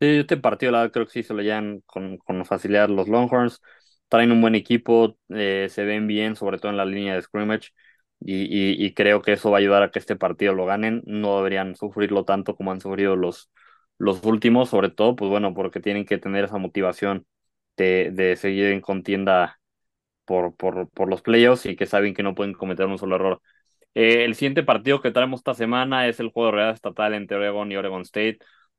[0.00, 3.60] Sí, este partido la creo que sí se lo llevan con, con facilidad los Longhorns.
[4.08, 7.68] Traen un buen equipo, eh, se ven bien, sobre todo en la línea de scrimmage.
[8.20, 11.02] Y, y, creo que eso va a ayudar a que este partido lo ganen.
[11.06, 13.50] No deberían sufrirlo tanto como han sufrido los,
[13.98, 17.26] los últimos, sobre todo, pues bueno, porque tienen que tener esa motivación
[17.76, 19.58] de, de seguir en contienda
[20.24, 23.42] por, por, por los playoffs y que saben que no pueden cometer un solo error.
[23.94, 27.36] Eh, el siguiente partido que traemos esta semana es el juego de realidad estatal entre
[27.38, 28.38] Oregon y Oregon State.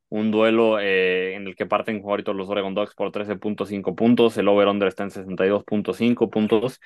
[0.10, 4.38] Un duelo eh, en el que parten favoritos los Oregon Ducks por 13.5 puntos.
[4.38, 6.80] El over-under está en 62.5 puntos.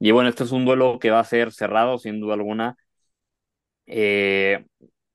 [0.00, 2.76] Y bueno, este es un duelo que va a ser cerrado, sin duda alguna.
[3.86, 4.64] Eh,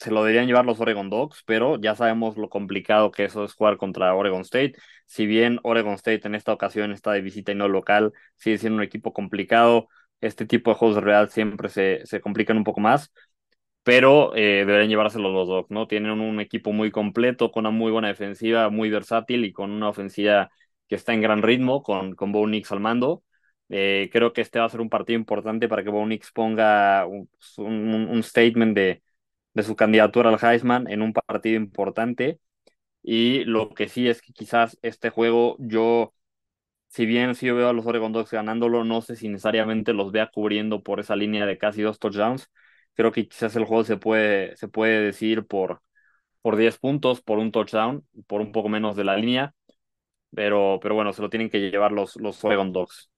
[0.03, 3.53] se lo deberían llevar los Oregon Dogs, pero ya sabemos lo complicado que eso es
[3.53, 4.73] jugar contra Oregon State.
[5.07, 8.77] Si bien Oregon State en esta ocasión está de visita y no local, sigue siendo
[8.77, 9.87] un equipo complicado.
[10.21, 13.11] Este tipo de juegos de real siempre se, se complican un poco más,
[13.83, 15.87] pero eh, deberían llevárselo los Dogs, ¿no?
[15.87, 19.89] Tienen un equipo muy completo, con una muy buena defensiva, muy versátil y con una
[19.89, 20.49] ofensiva
[20.87, 23.23] que está en gran ritmo, con, con Bo Nix al mando.
[23.69, 27.05] Eh, creo que este va a ser un partido importante para que Bo Nix ponga
[27.07, 29.01] un, un statement de
[29.53, 32.39] de su candidatura al Heisman en un partido importante.
[33.03, 36.13] Y lo que sí es que quizás este juego yo,
[36.89, 40.29] si bien sí veo a los Oregon Ducks ganándolo, no sé si necesariamente los vea
[40.31, 42.49] cubriendo por esa línea de casi dos touchdowns.
[42.93, 45.81] Creo que quizás el juego se puede, se puede decir por,
[46.41, 49.55] por 10 puntos, por un touchdown, por un poco menos de la línea.
[50.35, 53.11] Pero, pero bueno, se lo tienen que llevar los, los Oregon Ducks.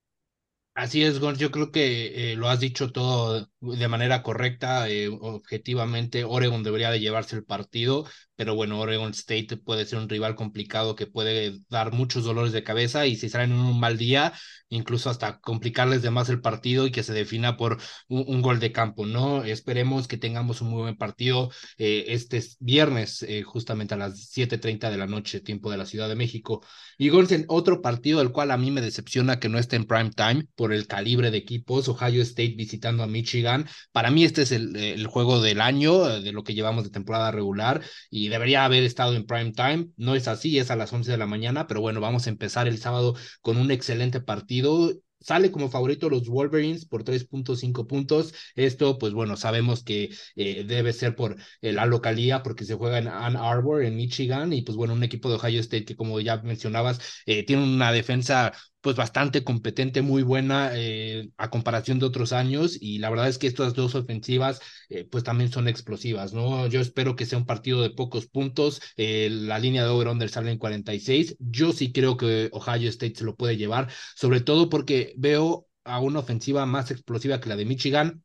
[0.76, 5.08] Así es, Gons, yo creo que eh, lo has dicho todo de manera correcta, eh,
[5.08, 10.36] objetivamente Oregon debería de llevarse el partido, pero bueno, Oregon State puede ser un rival
[10.36, 14.34] complicado que puede dar muchos dolores de cabeza y si salen en un mal día,
[14.68, 18.74] incluso hasta complicarles de más el partido y que se defina por un, gol de
[18.74, 19.44] campo, ¿no?
[19.46, 24.98] Esperemos que tengamos un muy buen partido eh, este viernes, justamente a las 7.30 de
[24.98, 26.62] la noche, tiempo de la Ciudad de México.
[26.98, 30.12] Y Gonsen, otro partido del cual a mí me decepciona que no esté en prime
[30.12, 33.68] time por el calibre de equipos, Ohio State visitando a Michigan.
[33.92, 37.82] Para mí este es el, juego del año, de lo que llevamos de temporada regular
[38.10, 39.88] y debería haber estado en prime time.
[39.98, 42.68] No es así, es a las 11 de la mañana, pero bueno, vamos a empezar
[42.68, 44.94] el sábado con un excelente partido
[45.26, 48.34] sale como favorito los Wolverines por 3.5 puntos.
[48.56, 53.00] Esto, pues bueno, sabemos que eh, debe ser por eh, la localía porque se juega
[53.00, 56.20] en Ann Arbor, en Michigan, y pues bueno, un equipo de Ohio State que como
[56.20, 58.54] ya mencionabas, eh, tiene una defensa
[58.86, 63.40] pues bastante competente, muy buena eh, a comparación de otros años y la verdad es
[63.40, 66.68] que estas dos ofensivas eh, pues también son explosivas, ¿no?
[66.68, 70.52] Yo espero que sea un partido de pocos puntos, eh, la línea de over-under sale
[70.52, 75.16] en 46, yo sí creo que Ohio State se lo puede llevar, sobre todo porque
[75.18, 78.24] veo a una ofensiva más explosiva que la de Michigan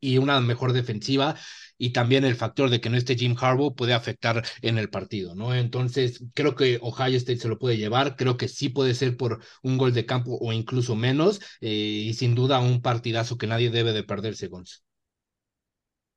[0.00, 1.36] y una mejor defensiva
[1.78, 5.34] y también el factor de que no esté Jim Harbaugh puede afectar en el partido,
[5.34, 5.54] ¿no?
[5.54, 9.42] Entonces, creo que Ohio State se lo puede llevar, creo que sí puede ser por
[9.62, 13.70] un gol de campo o incluso menos, eh, y sin duda un partidazo que nadie
[13.70, 14.82] debe de perderse, Gonz.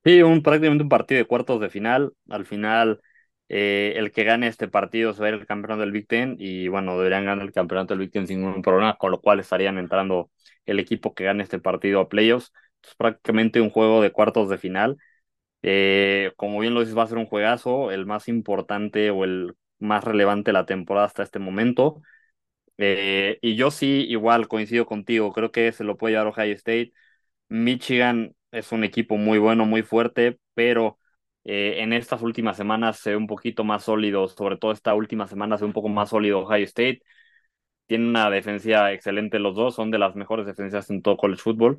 [0.04, 2.12] Sí, un, prácticamente un partido de cuartos de final.
[2.30, 3.00] Al final,
[3.48, 6.36] eh, el que gane este partido se va a ir el campeonato del Big Ten
[6.38, 9.40] y bueno, deberían ganar el campeonato del Big Ten sin ningún problema, con lo cual
[9.40, 10.30] estarían entrando
[10.64, 12.52] el equipo que gane este partido a playoffs.
[12.88, 14.96] Es prácticamente un juego de cuartos de final
[15.62, 19.54] eh, como bien lo dices, va a ser un juegazo, el más importante o el
[19.78, 22.02] más relevante de la temporada hasta este momento.
[22.78, 26.92] Eh, y yo sí, igual coincido contigo, creo que se lo puede llevar Ohio State.
[27.48, 30.98] Michigan es un equipo muy bueno, muy fuerte, pero
[31.44, 35.28] eh, en estas últimas semanas se ve un poquito más sólido, sobre todo esta última
[35.28, 37.02] semana se ve un poco más sólido Ohio State.
[37.86, 41.78] Tiene una defensa excelente los dos, son de las mejores defensas en todo college football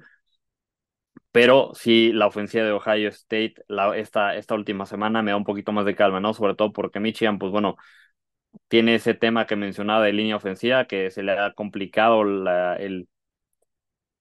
[1.32, 5.44] pero sí la ofensiva de Ohio State la, esta, esta última semana me da un
[5.44, 6.34] poquito más de calma, ¿no?
[6.34, 7.78] Sobre todo porque Michigan, pues bueno,
[8.68, 13.08] tiene ese tema que mencionaba de línea ofensiva, que se le ha complicado la, el,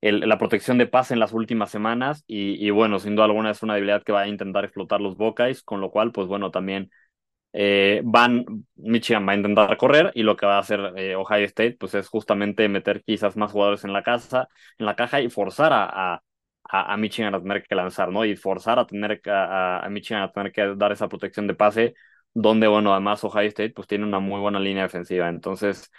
[0.01, 3.51] el, la protección de pase en las últimas semanas y, y, bueno, sin duda alguna
[3.51, 6.51] es una debilidad que va a intentar explotar los Buckeyes, con lo cual, pues bueno,
[6.51, 6.90] también
[7.55, 8.44] eh, van,
[8.77, 11.94] Michigan va a intentar correr y lo que va a hacer eh, Ohio State pues
[11.94, 16.14] es justamente meter quizás más jugadores en la casa, en la caja y forzar a,
[16.14, 16.23] a,
[16.69, 18.25] a Michigan a tener que lanzar, ¿no?
[18.25, 21.95] Y forzar a tener a, a Michigan a tener que dar esa protección de pase,
[22.35, 25.29] donde, bueno, además Ohio State pues tiene una muy buena línea defensiva.
[25.29, 25.91] Entonces,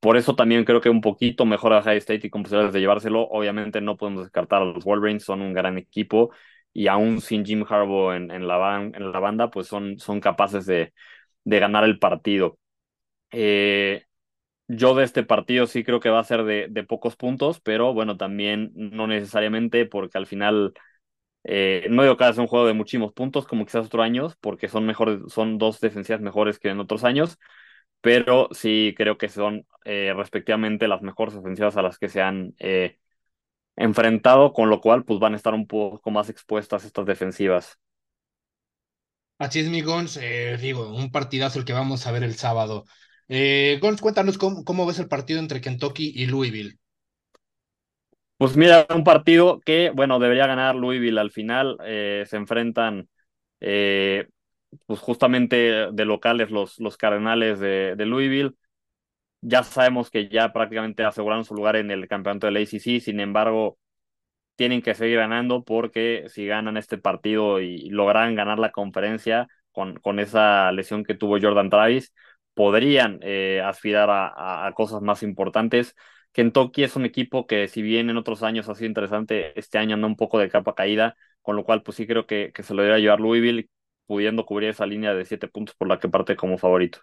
[0.00, 2.80] por eso también creo que un poquito mejor a Ohio State y con posibilidades de
[2.80, 3.22] llevárselo.
[3.28, 6.30] Obviamente no podemos descartar a los Wolverines, son un gran equipo
[6.72, 10.66] y aún sin Jim Harbaugh en, en, la, en la banda, pues son, son capaces
[10.66, 10.92] de,
[11.44, 12.58] de ganar el partido.
[13.32, 14.04] Eh,
[14.68, 17.94] yo de este partido sí creo que va a ser de, de, pocos puntos, pero
[17.94, 20.74] bueno, también no necesariamente porque al final
[21.44, 24.68] eh, no digo que sea un juego de muchísimos puntos como quizás otros años, porque
[24.68, 27.38] son mejores, son dos defensivas mejores que en otros años,
[28.00, 32.54] pero sí creo que son eh, respectivamente las mejores ofensivas a las que se han
[32.58, 32.98] eh,
[33.76, 37.78] enfrentado, con lo cual pues van a estar un poco más expuestas estas defensivas.
[39.38, 40.18] Así es, mi Gons,
[40.60, 42.84] digo, un partidazo el que vamos a ver el sábado.
[43.28, 46.78] Eh, Gons, cuéntanos cómo, ves el partido entre Kentucky y Louisville.
[48.38, 51.76] Pues mira, un partido que, bueno, debería ganar Louisville al final.
[51.84, 53.08] Eh, se enfrentan,
[53.60, 54.28] eh,
[54.86, 58.54] pues justamente de locales los, los Cardenales de, de, Louisville.
[59.40, 63.78] Ya sabemos que ya prácticamente aseguraron su lugar en el campeonato del ACC, sin embargo,
[64.56, 69.96] tienen que seguir ganando porque si ganan este partido y logran ganar la conferencia con,
[70.00, 72.12] con esa lesión que tuvo Jordan Travis,
[72.58, 75.94] podrían eh, aspirar a, cosas más importantes
[76.32, 79.94] Kentucky es un equipo que si bien en otros años ha sido interesante, este año
[79.94, 82.74] anda un poco de capa caída, con lo cual pues sí creo que, que se
[82.74, 83.70] lo debería llevar Louisville,
[84.06, 87.00] pudiendo cubrir esa línea de siete puntos por la que parte como favorito.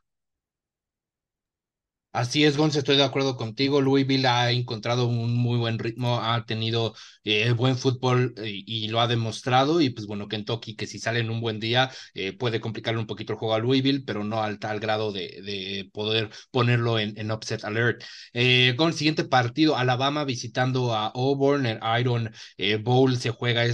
[2.15, 3.81] Así es, Gonz, estoy de acuerdo contigo.
[3.81, 9.01] Louisville ha encontrado un muy buen ritmo, ha tenido eh, buen fútbol y, y, lo
[9.01, 9.81] ha demostrado.
[9.81, 13.05] Y pues bueno, Kentucky, que si sale en un buen día, eh, puede complicarle un
[13.07, 17.31] poquito el juego a Louisville, pero no al tal grado de, de poder ponerlo en,
[17.31, 18.01] upset alert.
[18.33, 23.65] Eh, con el siguiente partido, Alabama visitando a Auburn, el Iron eh, Bowl se juega
[23.65, 23.73] e,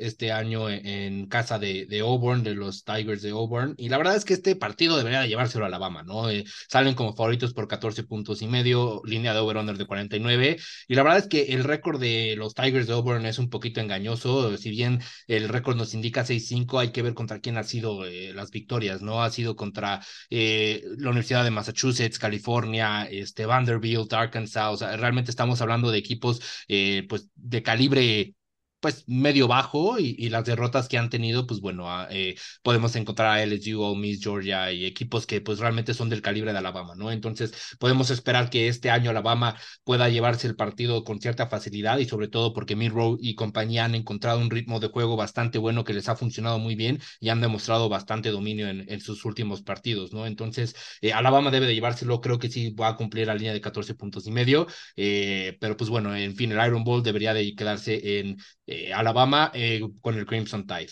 [0.00, 3.74] este año en, en casa de, de, Auburn, de los Tigers de Auburn.
[3.78, 6.28] Y la verdad es que este partido debería llevárselo a Alabama, ¿no?
[6.28, 10.58] Eh, salen como favoritos por 14 puntos y medio, línea de over-under de 49.
[10.88, 13.80] Y la verdad es que el récord de los Tigers de Auburn es un poquito
[13.80, 14.56] engañoso.
[14.56, 18.32] Si bien el récord nos indica 6-5, hay que ver contra quién han sido eh,
[18.34, 19.22] las victorias, ¿no?
[19.22, 24.72] Ha sido contra eh, la Universidad de Massachusetts, California, este, Vanderbilt, Arkansas.
[24.72, 28.34] O sea, realmente estamos hablando de equipos, eh, pues, de calibre
[28.82, 33.42] pues medio bajo y, las derrotas que han tenido, pues bueno, eh, podemos encontrar a
[33.42, 37.12] LSU, Ole Miss, Georgia y equipos que pues realmente son del calibre de Alabama, ¿no?
[37.12, 42.06] Entonces podemos esperar que este año Alabama pueda llevarse el partido con cierta facilidad y
[42.06, 45.94] sobre todo porque Milrow y compañía han encontrado un ritmo de juego bastante bueno que
[45.94, 50.12] les ha funcionado muy bien y han demostrado bastante dominio en, en sus últimos partidos,
[50.12, 50.26] ¿no?
[50.26, 53.60] Entonces eh, Alabama debe de llevárselo, creo que sí va a cumplir la línea de
[53.60, 54.66] 14 puntos y medio,
[54.96, 58.36] eh, pero pues bueno, en fin, el Iron Bowl debería de quedarse en
[58.72, 60.88] eh, Alabama eh, con el Crimson Tide.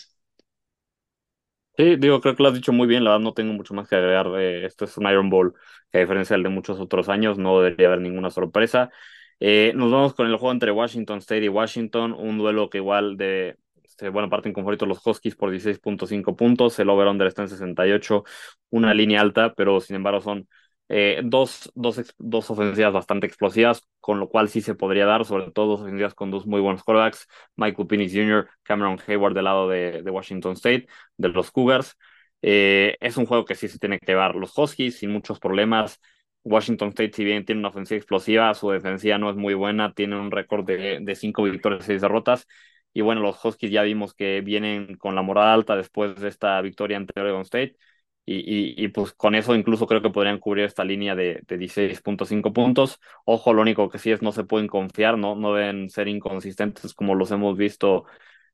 [1.77, 3.87] Sí, digo, creo que lo has dicho muy bien, la verdad no tengo mucho más
[3.87, 4.27] que agregar.
[4.39, 5.53] Esto es un Iron Bowl
[5.91, 8.91] que a diferencia del de muchos otros años no debería haber ninguna sorpresa.
[9.39, 13.17] Eh, nos vamos con el juego entre Washington State y Washington, un duelo que igual
[13.17, 17.49] de, este, bueno, parten con favoritos los Huskies por 16.5 puntos, el over-under está en
[17.49, 18.23] 68,
[18.69, 20.47] una línea alta, pero sin embargo son
[20.91, 25.51] eh, dos, dos, dos ofensivas bastante explosivas, con lo cual sí se podría dar, sobre
[25.51, 29.69] todo dos ofensivas con dos muy buenos quarterbacks, Michael Penix Jr., Cameron Hayward del lado
[29.69, 31.97] de, de Washington State, de los Cougars.
[32.41, 35.99] Eh, es un juego que sí se tiene que llevar los Huskies sin muchos problemas.
[36.43, 40.19] Washington State, si bien tiene una ofensiva explosiva, su defensiva no es muy buena, tiene
[40.19, 42.47] un récord de, de cinco victorias y seis derrotas.
[42.93, 46.59] Y bueno, los Huskies ya vimos que vienen con la moral alta después de esta
[46.61, 47.77] victoria ante Oregon State.
[48.25, 52.53] Y, y, pues con eso incluso creo que podrían cubrir esta línea de, de 16.5
[52.53, 52.99] puntos.
[53.25, 56.93] Ojo, lo único que sí es no se pueden confiar, no, no deben ser inconsistentes
[56.93, 58.05] como los hemos visto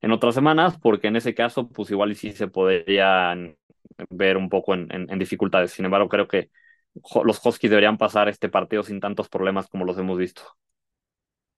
[0.01, 3.57] en otras semanas, porque en ese caso, pues igual y sí se podrían
[4.09, 5.71] ver un poco en, en, en dificultades.
[5.71, 6.49] Sin embargo, creo que
[7.25, 10.43] los Huskies deberían pasar este partido sin tantos problemas como los hemos visto.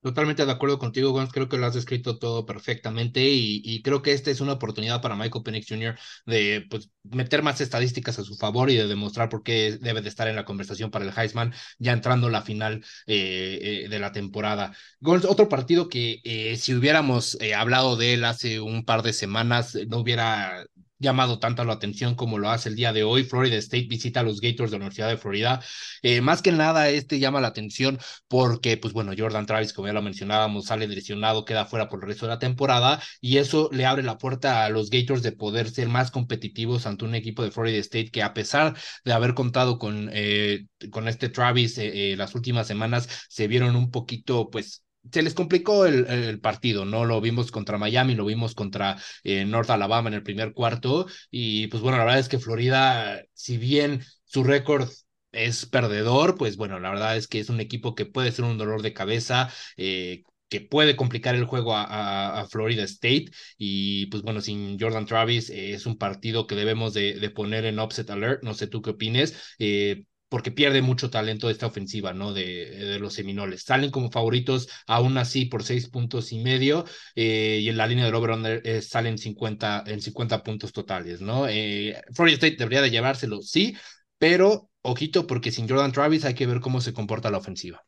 [0.02, 1.32] Totalmente de acuerdo contigo, Gonz.
[1.34, 5.16] Creo que lo has descrito todo perfectamente y, creo que esta es una oportunidad para
[5.18, 5.98] Michael Penix Jr.
[6.26, 10.08] de pues, meter más estadísticas a su favor y de demostrar por qué debe de
[10.08, 14.14] estar en la conversación para el Heisman ya entrando la final eh, eh, de la
[14.14, 14.74] temporada.
[15.02, 19.78] Gonz, otro partido que eh, si hubiéramos hablado de él hace un par de semanas
[19.90, 20.66] no hubiera
[21.00, 23.24] llamado tanto la atención como lo hace el día de hoy.
[23.24, 25.62] Florida State visita a los Gators de la Universidad de Florida.
[26.02, 29.94] Eh, más que nada, este llama la atención porque, pues bueno, Jordan Travis, como ya
[29.94, 33.86] lo mencionábamos, sale lesionado, queda fuera por el resto de la temporada y eso le
[33.86, 37.52] abre la puerta a los Gators de poder ser más competitivos ante un equipo de
[37.52, 42.36] Florida State que a pesar de haber contado con, eh, con este Travis eh, las
[42.36, 47.06] últimas semanas, se vieron un poquito, pues, se les complicó el, el, partido, ¿no?
[47.06, 51.08] Lo vimos contra Miami, lo vimos contra eh, North Alabama en el primer cuarto.
[51.32, 54.90] Y pues bueno, la verdad es que Florida, si bien su récord
[55.32, 58.58] es perdedor, pues bueno, la verdad es que es un equipo que puede ser un
[58.58, 59.50] dolor de cabeza.
[59.78, 63.26] Eh, que puede complicar el juego a, Florida State
[63.58, 67.66] y pues bueno, sin Jordan Travis eh, es un partido que debemos de, de, poner
[67.66, 72.14] en upset alert, no sé tú qué opines, eh, porque pierde mucho talento esta ofensiva,
[72.14, 72.34] ¿no?
[72.34, 73.64] De, los Seminoles.
[73.64, 78.06] Salen como favoritos aún así por seis puntos y medio eh, y en la línea
[78.06, 81.48] del over-under eh, salen 50, en 50 puntos totales, ¿no?
[81.48, 83.76] Eh, Florida State debería de llevárselo, sí,
[84.18, 87.84] pero ojito porque sin Jordan Travis hay que ver cómo se comporta la ofensiva.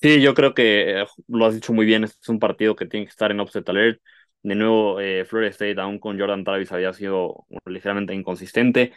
[0.00, 3.06] Sí, yo creo que lo has dicho muy bien, este es un partido que tiene
[3.06, 4.00] que estar en offset alert.
[4.42, 8.92] De nuevo, Florida State, aún con Jordan Travis, había sido ligeramente inconsistente.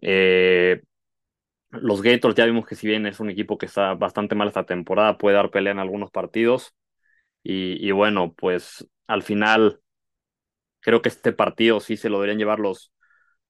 [0.00, 0.80] Eh,
[1.70, 4.66] los Gators ya vimos que si bien es un equipo que está bastante mal esta
[4.66, 6.74] temporada, puede dar pelea en algunos partidos.
[7.42, 9.80] Y, bueno, pues al final
[10.80, 12.92] creo que este partido sí se lo deberían llevar los,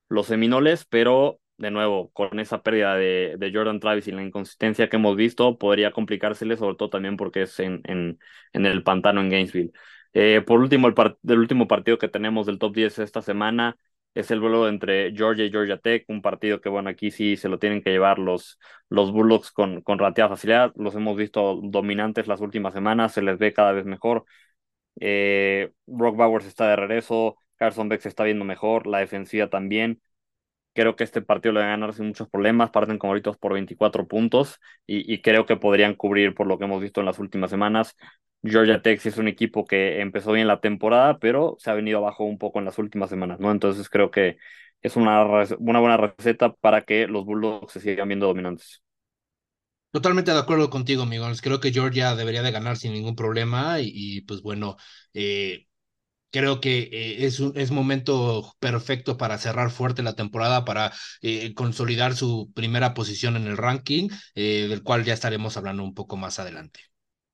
[0.09, 4.89] los Seminoles, pero de nuevo, con esa pérdida de, de, Jordan Travis y la inconsistencia
[4.89, 8.19] que hemos visto, podría complicársele, sobre todo también porque es en, en,
[8.55, 9.73] en el pantano en Gainesville.
[10.15, 10.95] Eh, por último, el,
[11.29, 13.77] el último partido que tenemos del top 10 esta semana
[14.15, 17.49] es el vuelo entre Georgia y Georgia Tech, un partido que, bueno, aquí sí se
[17.49, 18.59] lo tienen que llevar los,
[18.89, 20.73] los Bulldogs con, con relativa facilidad.
[20.77, 24.25] Los hemos visto dominantes las últimas semanas, se les ve cada vez mejor.
[25.01, 30.03] Eh, Brock Bowers está de regreso, Carson Beck se está viendo mejor, la defensiva también.
[30.75, 33.55] Creo que este partido le van a ganar sin muchos problemas, parten como ahorita por
[33.55, 37.19] 24 puntos y, y creo que podrían cubrir por lo que hemos visto en las
[37.19, 37.97] últimas semanas.
[38.43, 42.25] Georgia Tech es un equipo que empezó bien la temporada, pero se ha venido abajo
[42.25, 43.51] un poco en las últimas semanas, ¿no?
[43.51, 44.39] Entonces creo que
[44.83, 45.23] es una,
[45.59, 48.83] una buena receta para que los Bulldogs se sigan viendo dominantes.
[49.93, 51.43] Totalmente de acuerdo contigo, amigos.
[51.43, 54.77] Creo que Georgia debería de ganar sin ningún problema y, pues bueno,
[55.15, 55.67] eh,
[56.33, 61.55] creo que eh, es un es momento perfecto para cerrar fuerte la temporada, para eh,
[61.55, 66.17] consolidar su primera posición en el ranking, eh, del cual ya estaremos hablando un poco
[66.17, 66.81] más adelante.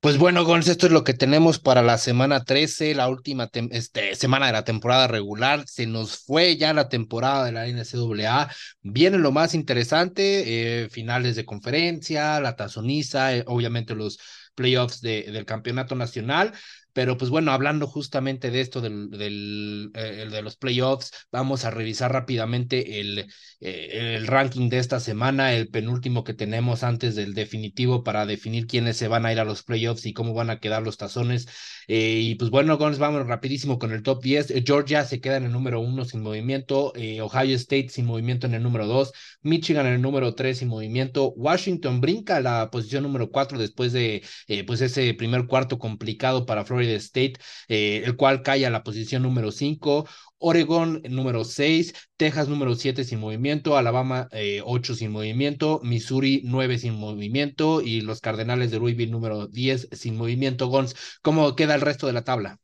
[0.01, 4.15] Pues bueno, Gonz, esto es lo que tenemos para la semana 13, la última este,
[4.15, 5.65] semana de la temporada regular.
[5.67, 8.49] Se nos fue ya la temporada de la NCAA.
[8.83, 14.21] Viene lo más interesante, eh, finales de conferencia, la tazoniza, eh, obviamente los
[14.55, 16.53] playoffs de, del campeonato nacional.
[16.97, 22.11] Pero pues bueno, hablando justamente de esto del, eh, de los playoffs, vamos a revisar
[22.11, 23.27] rápidamente el,
[23.61, 28.67] eh, el ranking de esta semana, el penúltimo que tenemos antes del definitivo para definir
[28.67, 31.47] quiénes se van a ir a los playoffs y cómo van a quedar los tazones.
[31.87, 34.55] Eh, y pues bueno, Gonz, vamos rapidísimo con el top 10.
[34.65, 38.63] Georgia se queda en el número uno sin movimiento, Ohio State sin movimiento en el
[38.63, 43.31] número dos, Michigan en el número tres sin movimiento, Washington brinca a la posición número
[43.31, 44.23] cuatro después de
[44.67, 47.35] pues ese primer cuarto complicado para Florida State,
[47.69, 50.07] eh, el cual cae a la posición número 5.
[50.39, 56.79] Oregon número 6, Texas número 7 sin movimiento, Alabama eh, 8 sin movimiento, Missouri 9
[56.79, 60.69] sin movimiento y los Cardenales de Louisville número 10 sin movimiento.
[60.69, 62.59] Gons, ¿cómo queda el resto de la tabla?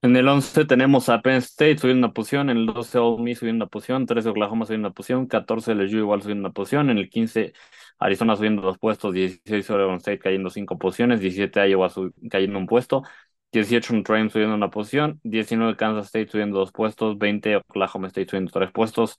[0.00, 3.38] En el 11 tenemos a Penn State subiendo una posición, en el 12 Ole Miss
[3.40, 6.98] subiendo una posición, 13 Oklahoma subiendo una posición, 14 LSU igual subiendo una posición, en
[6.98, 7.52] el 15
[7.98, 11.90] Arizona subiendo dos puestos, 16 Oregon State cayendo cinco posiciones, 17 Iowa
[12.30, 13.02] cayendo un puesto,
[13.50, 18.52] 18 Notre subiendo una posición, 19 Kansas State subiendo dos puestos, 20 Oklahoma State subiendo
[18.52, 19.18] tres puestos,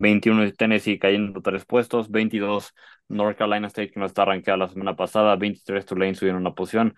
[0.00, 2.72] 21 Tennessee cayendo tres puestos, 22
[3.08, 6.96] North Carolina State que no está arranqueada la semana pasada, 23 Tulane subiendo una posición,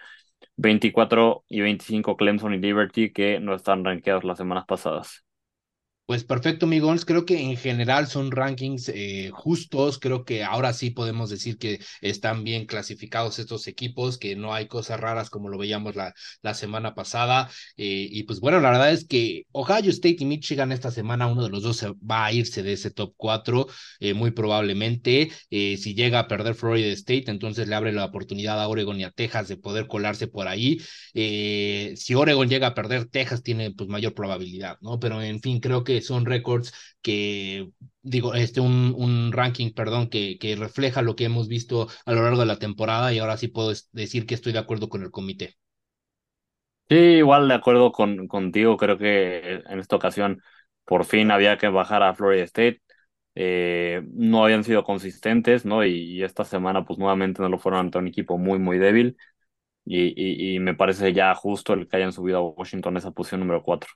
[0.57, 5.25] 24 y 25 Clemson y Liberty que no están rankeados las semanas pasadas.
[6.09, 7.05] Pues perfecto, amigos.
[7.05, 9.99] Creo que en general son rankings eh, justos.
[9.99, 14.69] Creo que ahora sí podemos decir que están bien clasificados estos equipos, que no hay
[14.69, 16.15] cosas raras como lo veíamos la,
[16.55, 17.51] semana pasada.
[17.77, 21.43] Eh, y pues bueno, la verdad es que Ohio State y Michigan esta semana, uno
[21.43, 23.67] de los dos va a irse de ese top 4,
[24.01, 25.31] eh, muy probablemente.
[25.51, 29.11] si llega a perder Florida State, entonces le abre la oportunidad a Oregon y a
[29.11, 30.81] Texas de poder colarse por ahí.
[31.13, 34.99] si Oregon llega a perder, Texas tiene pues mayor probabilidad, ¿no?
[34.99, 36.73] Pero en fin, creo que son récords
[37.03, 37.71] que,
[38.03, 42.23] digo, este, un, un ranking, perdón, que, que refleja lo que hemos visto a lo
[42.23, 45.11] largo de la temporada y ahora sí puedo decir que estoy de acuerdo con el
[45.11, 45.57] comité.
[46.89, 50.43] Sí, igual de acuerdo con, contigo, creo que en esta ocasión
[50.85, 52.81] por fin había que bajar a Florida State.
[53.35, 55.85] Eh, no habían sido consistentes, ¿no?
[55.85, 59.19] Y, esta semana, pues nuevamente no lo fueron ante un equipo muy, muy débil.
[59.85, 63.63] Y, y, me parece ya justo el que hayan subido a Washington esa posición número
[63.63, 63.91] 4.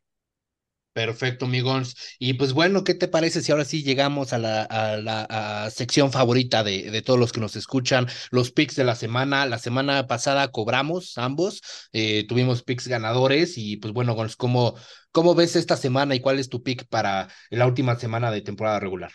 [0.93, 1.97] Perfecto, amigos.
[2.19, 6.13] Y pues bueno, ¿qué te parece si ahora sí llegamos a la, a la sección
[6.13, 8.07] favorita de, de, todos los que nos escuchan?
[8.31, 9.47] Los picks de la semana.
[9.47, 11.63] La semana pasada cobramos ambos,
[11.95, 14.75] eh, tuvimos picks ganadores y pues bueno, ¿cómo,
[15.13, 18.79] ¿cómo ves esta semana y cuál es tu pick para la última semana de temporada
[18.79, 19.13] regular?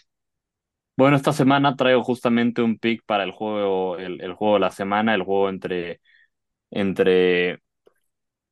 [0.95, 4.71] Bueno, esta semana traigo justamente un pick para el juego, el, el juego de la
[4.71, 6.01] semana, el juego entre,
[6.71, 7.59] entre,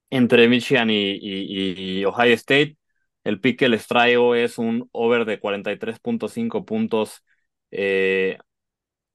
[0.09, 2.77] entre Michigan y Ohio State.
[3.25, 7.23] El pick que les traigo es un over de 43.5 puntos
[7.71, 8.39] eh,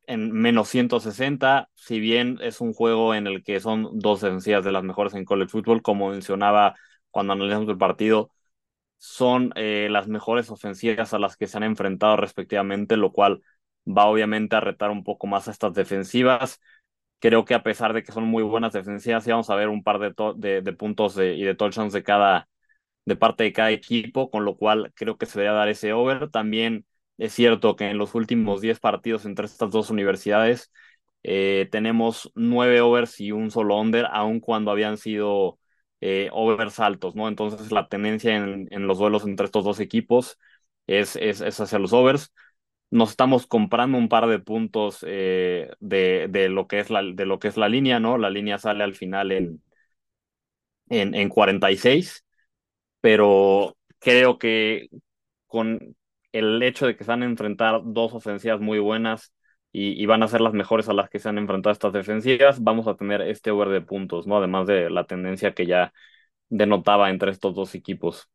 [0.06, 1.70] en menos 160.
[1.74, 5.24] Si bien es un juego en el que son dos defensivas de las mejores en
[5.24, 6.74] college football, como mencionaba
[7.10, 8.30] cuando analizamos el partido,
[8.98, 13.42] son eh, las mejores ofensivas a las que se han enfrentado respectivamente, lo cual
[13.86, 16.60] va obviamente a retar un poco más a estas defensivas.
[17.20, 19.82] Creo que a pesar de que son muy buenas defensivas, sí vamos a ver un
[19.82, 22.48] par de puntos y de touchdowns de cada,
[23.04, 26.30] de parte de cada equipo, con lo cual creo que se debería dar ese over.
[26.30, 26.86] También
[27.18, 30.70] es cierto que en los últimos 10 partidos entre estas dos universidades
[31.22, 35.58] eh, tenemos nueve overs y un solo under, aun cuando habían sido
[36.00, 37.28] eh, overs altos, ¿no?
[37.28, 40.38] Entonces la tendencia en, en, los duelos entre estos dos equipos
[40.86, 42.32] es, es, es, hacia los overs.
[42.90, 47.26] Nos estamos comprando un par de puntos eh, de, de, lo que es la, de
[47.26, 48.18] lo que es la línea, ¿no?
[48.18, 49.62] La línea sale al final en,
[50.88, 52.24] en, en 46
[53.00, 54.88] pero creo que
[55.46, 55.96] con
[56.32, 59.32] el hecho de que se van a enfrentar dos ofensivas muy buenas
[59.72, 62.88] y, van a ser las mejores a las que se han enfrentado estas defensivas, vamos
[62.88, 64.36] a tener este over de puntos, ¿no?
[64.36, 65.92] Además de la tendencia que ya
[66.48, 68.28] denotaba entre estos dos equipos.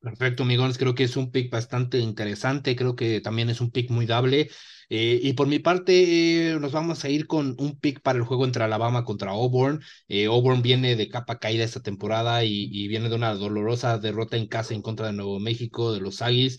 [0.00, 0.78] Perfecto, amigos.
[0.78, 2.76] Creo que es un pick bastante interesante.
[2.76, 4.48] Creo que también es un pick muy dable.
[4.88, 8.24] Eh, y por mi parte, eh, nos vamos a ir con un pick para el
[8.24, 9.82] juego entre Alabama contra Auburn.
[10.06, 14.46] Eh, Auburn viene de capa caída esta temporada y, viene de una dolorosa derrota en
[14.46, 16.58] casa en contra de Nuevo México, de los Aggies.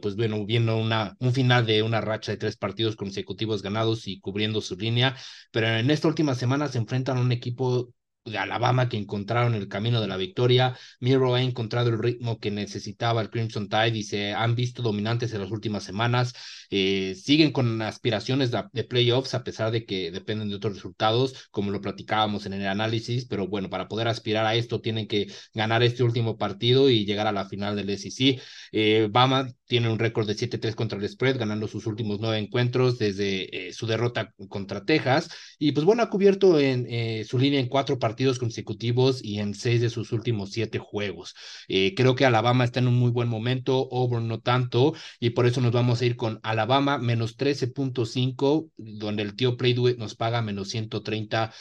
[0.00, 4.18] pues bueno, viendo una, un final de una racha de tres partidos consecutivos ganados y
[4.20, 5.14] cubriendo su línea.
[5.52, 7.92] Pero en esta última semana se enfrentan a un equipo
[8.26, 10.76] de Alabama que encontraron el camino de la victoria.
[11.00, 15.32] Miro ha encontrado el ritmo que necesitaba el Crimson Tide y se han visto dominantes
[15.32, 16.34] en las últimas semanas.
[16.70, 21.70] Eh, siguen con aspiraciones de, playoffs a pesar de que dependen de otros resultados, como
[21.70, 25.82] lo platicábamos en el análisis, pero bueno, para poder aspirar a esto tienen que ganar
[25.82, 28.40] este último partido y llegar a la final del SEC.
[28.72, 32.98] Eh, Bama tiene un récord de 7-3 contra el spread, ganando sus últimos nueve encuentros
[32.98, 35.28] desde eh, su derrota contra Texas.
[35.58, 39.54] Y pues bueno, ha cubierto en eh, su línea en cuatro partidos consecutivos y en
[39.54, 41.34] seis de sus últimos siete juegos.
[41.68, 45.46] Eh, creo que Alabama está en un muy buen momento, Auburn no tanto, y por
[45.46, 50.42] eso nos vamos a ir con Alabama menos 13.5, donde el tío Playduet nos paga
[50.42, 51.52] menos 130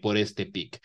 [0.00, 0.80] por este pick.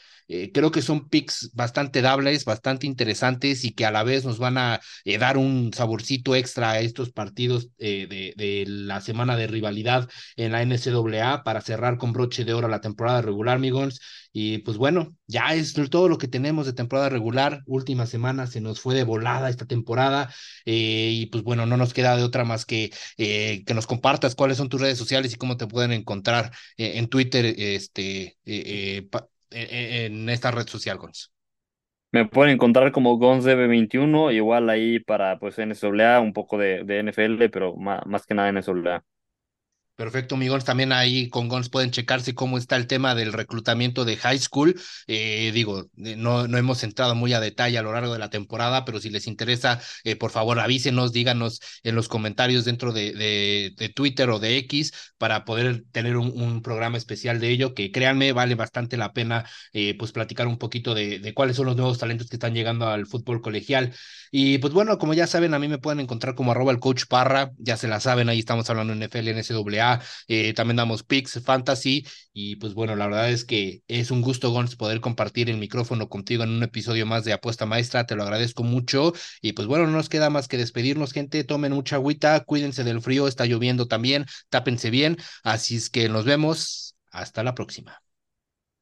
[0.54, 4.58] Creo que son picks bastante dables, bastante interesantes y que a la vez nos van
[4.58, 4.82] a
[5.20, 10.52] dar un saborcito extra a estos partidos eh, de, de, la semana de rivalidad en
[10.52, 14.00] la NCAA para cerrar con broche de oro la temporada regular, amigos.
[14.32, 17.62] Y pues bueno, ya es todo lo que tenemos de temporada regular.
[17.66, 20.34] Última semana se nos fue de volada esta temporada.
[20.66, 24.36] Eh, y pues bueno, no nos queda de otra más que eh, que nos compartas
[24.36, 28.38] cuáles son tus redes sociales y cómo te pueden encontrar en Twitter este,
[29.52, 31.32] en esta red social, Gonz.
[32.12, 37.50] Me pueden encontrar como GonsDB21, igual ahí para pues NSWA, un poco de, de NFL,
[37.50, 39.04] pero más, más que nada NSWA.
[39.96, 40.66] Perfecto, amigos.
[40.66, 44.76] También ahí con Gons pueden checarse cómo está el tema del reclutamiento de high school.
[45.08, 48.30] Eh, digo, eh, no, no hemos entrado muy a detalle a lo largo de la
[48.30, 53.14] temporada, pero si les interesa, eh, por favor avísenos, díganos en los comentarios dentro de,
[53.14, 57.92] de, Twitter o de X para poder tener un, un, programa especial de ello, que
[57.92, 59.46] créanme, vale bastante la pena
[59.98, 63.06] pues platicar un poquito de, de cuáles son los nuevos talentos que están llegando al
[63.06, 63.94] fútbol colegial.
[64.32, 67.06] Y pues bueno, como ya saben, a mí me pueden encontrar como arroba el coach
[67.08, 69.30] Parra, ya se la saben, ahí estamos hablando en NFL,
[70.28, 74.52] eh, también damos picks, fantasy, y pues bueno, la verdad es que es un gusto,
[74.52, 78.24] Gons, poder compartir el micrófono contigo en un episodio más de Apuesta Maestra, te lo
[78.24, 82.40] agradezco mucho, y pues bueno, no nos queda más que despedirnos, gente, tomen mucha agüita,
[82.42, 87.56] cuídense del frío, está lloviendo también, tápense bien, así es que nos vemos, hasta la
[87.56, 88.05] próxima.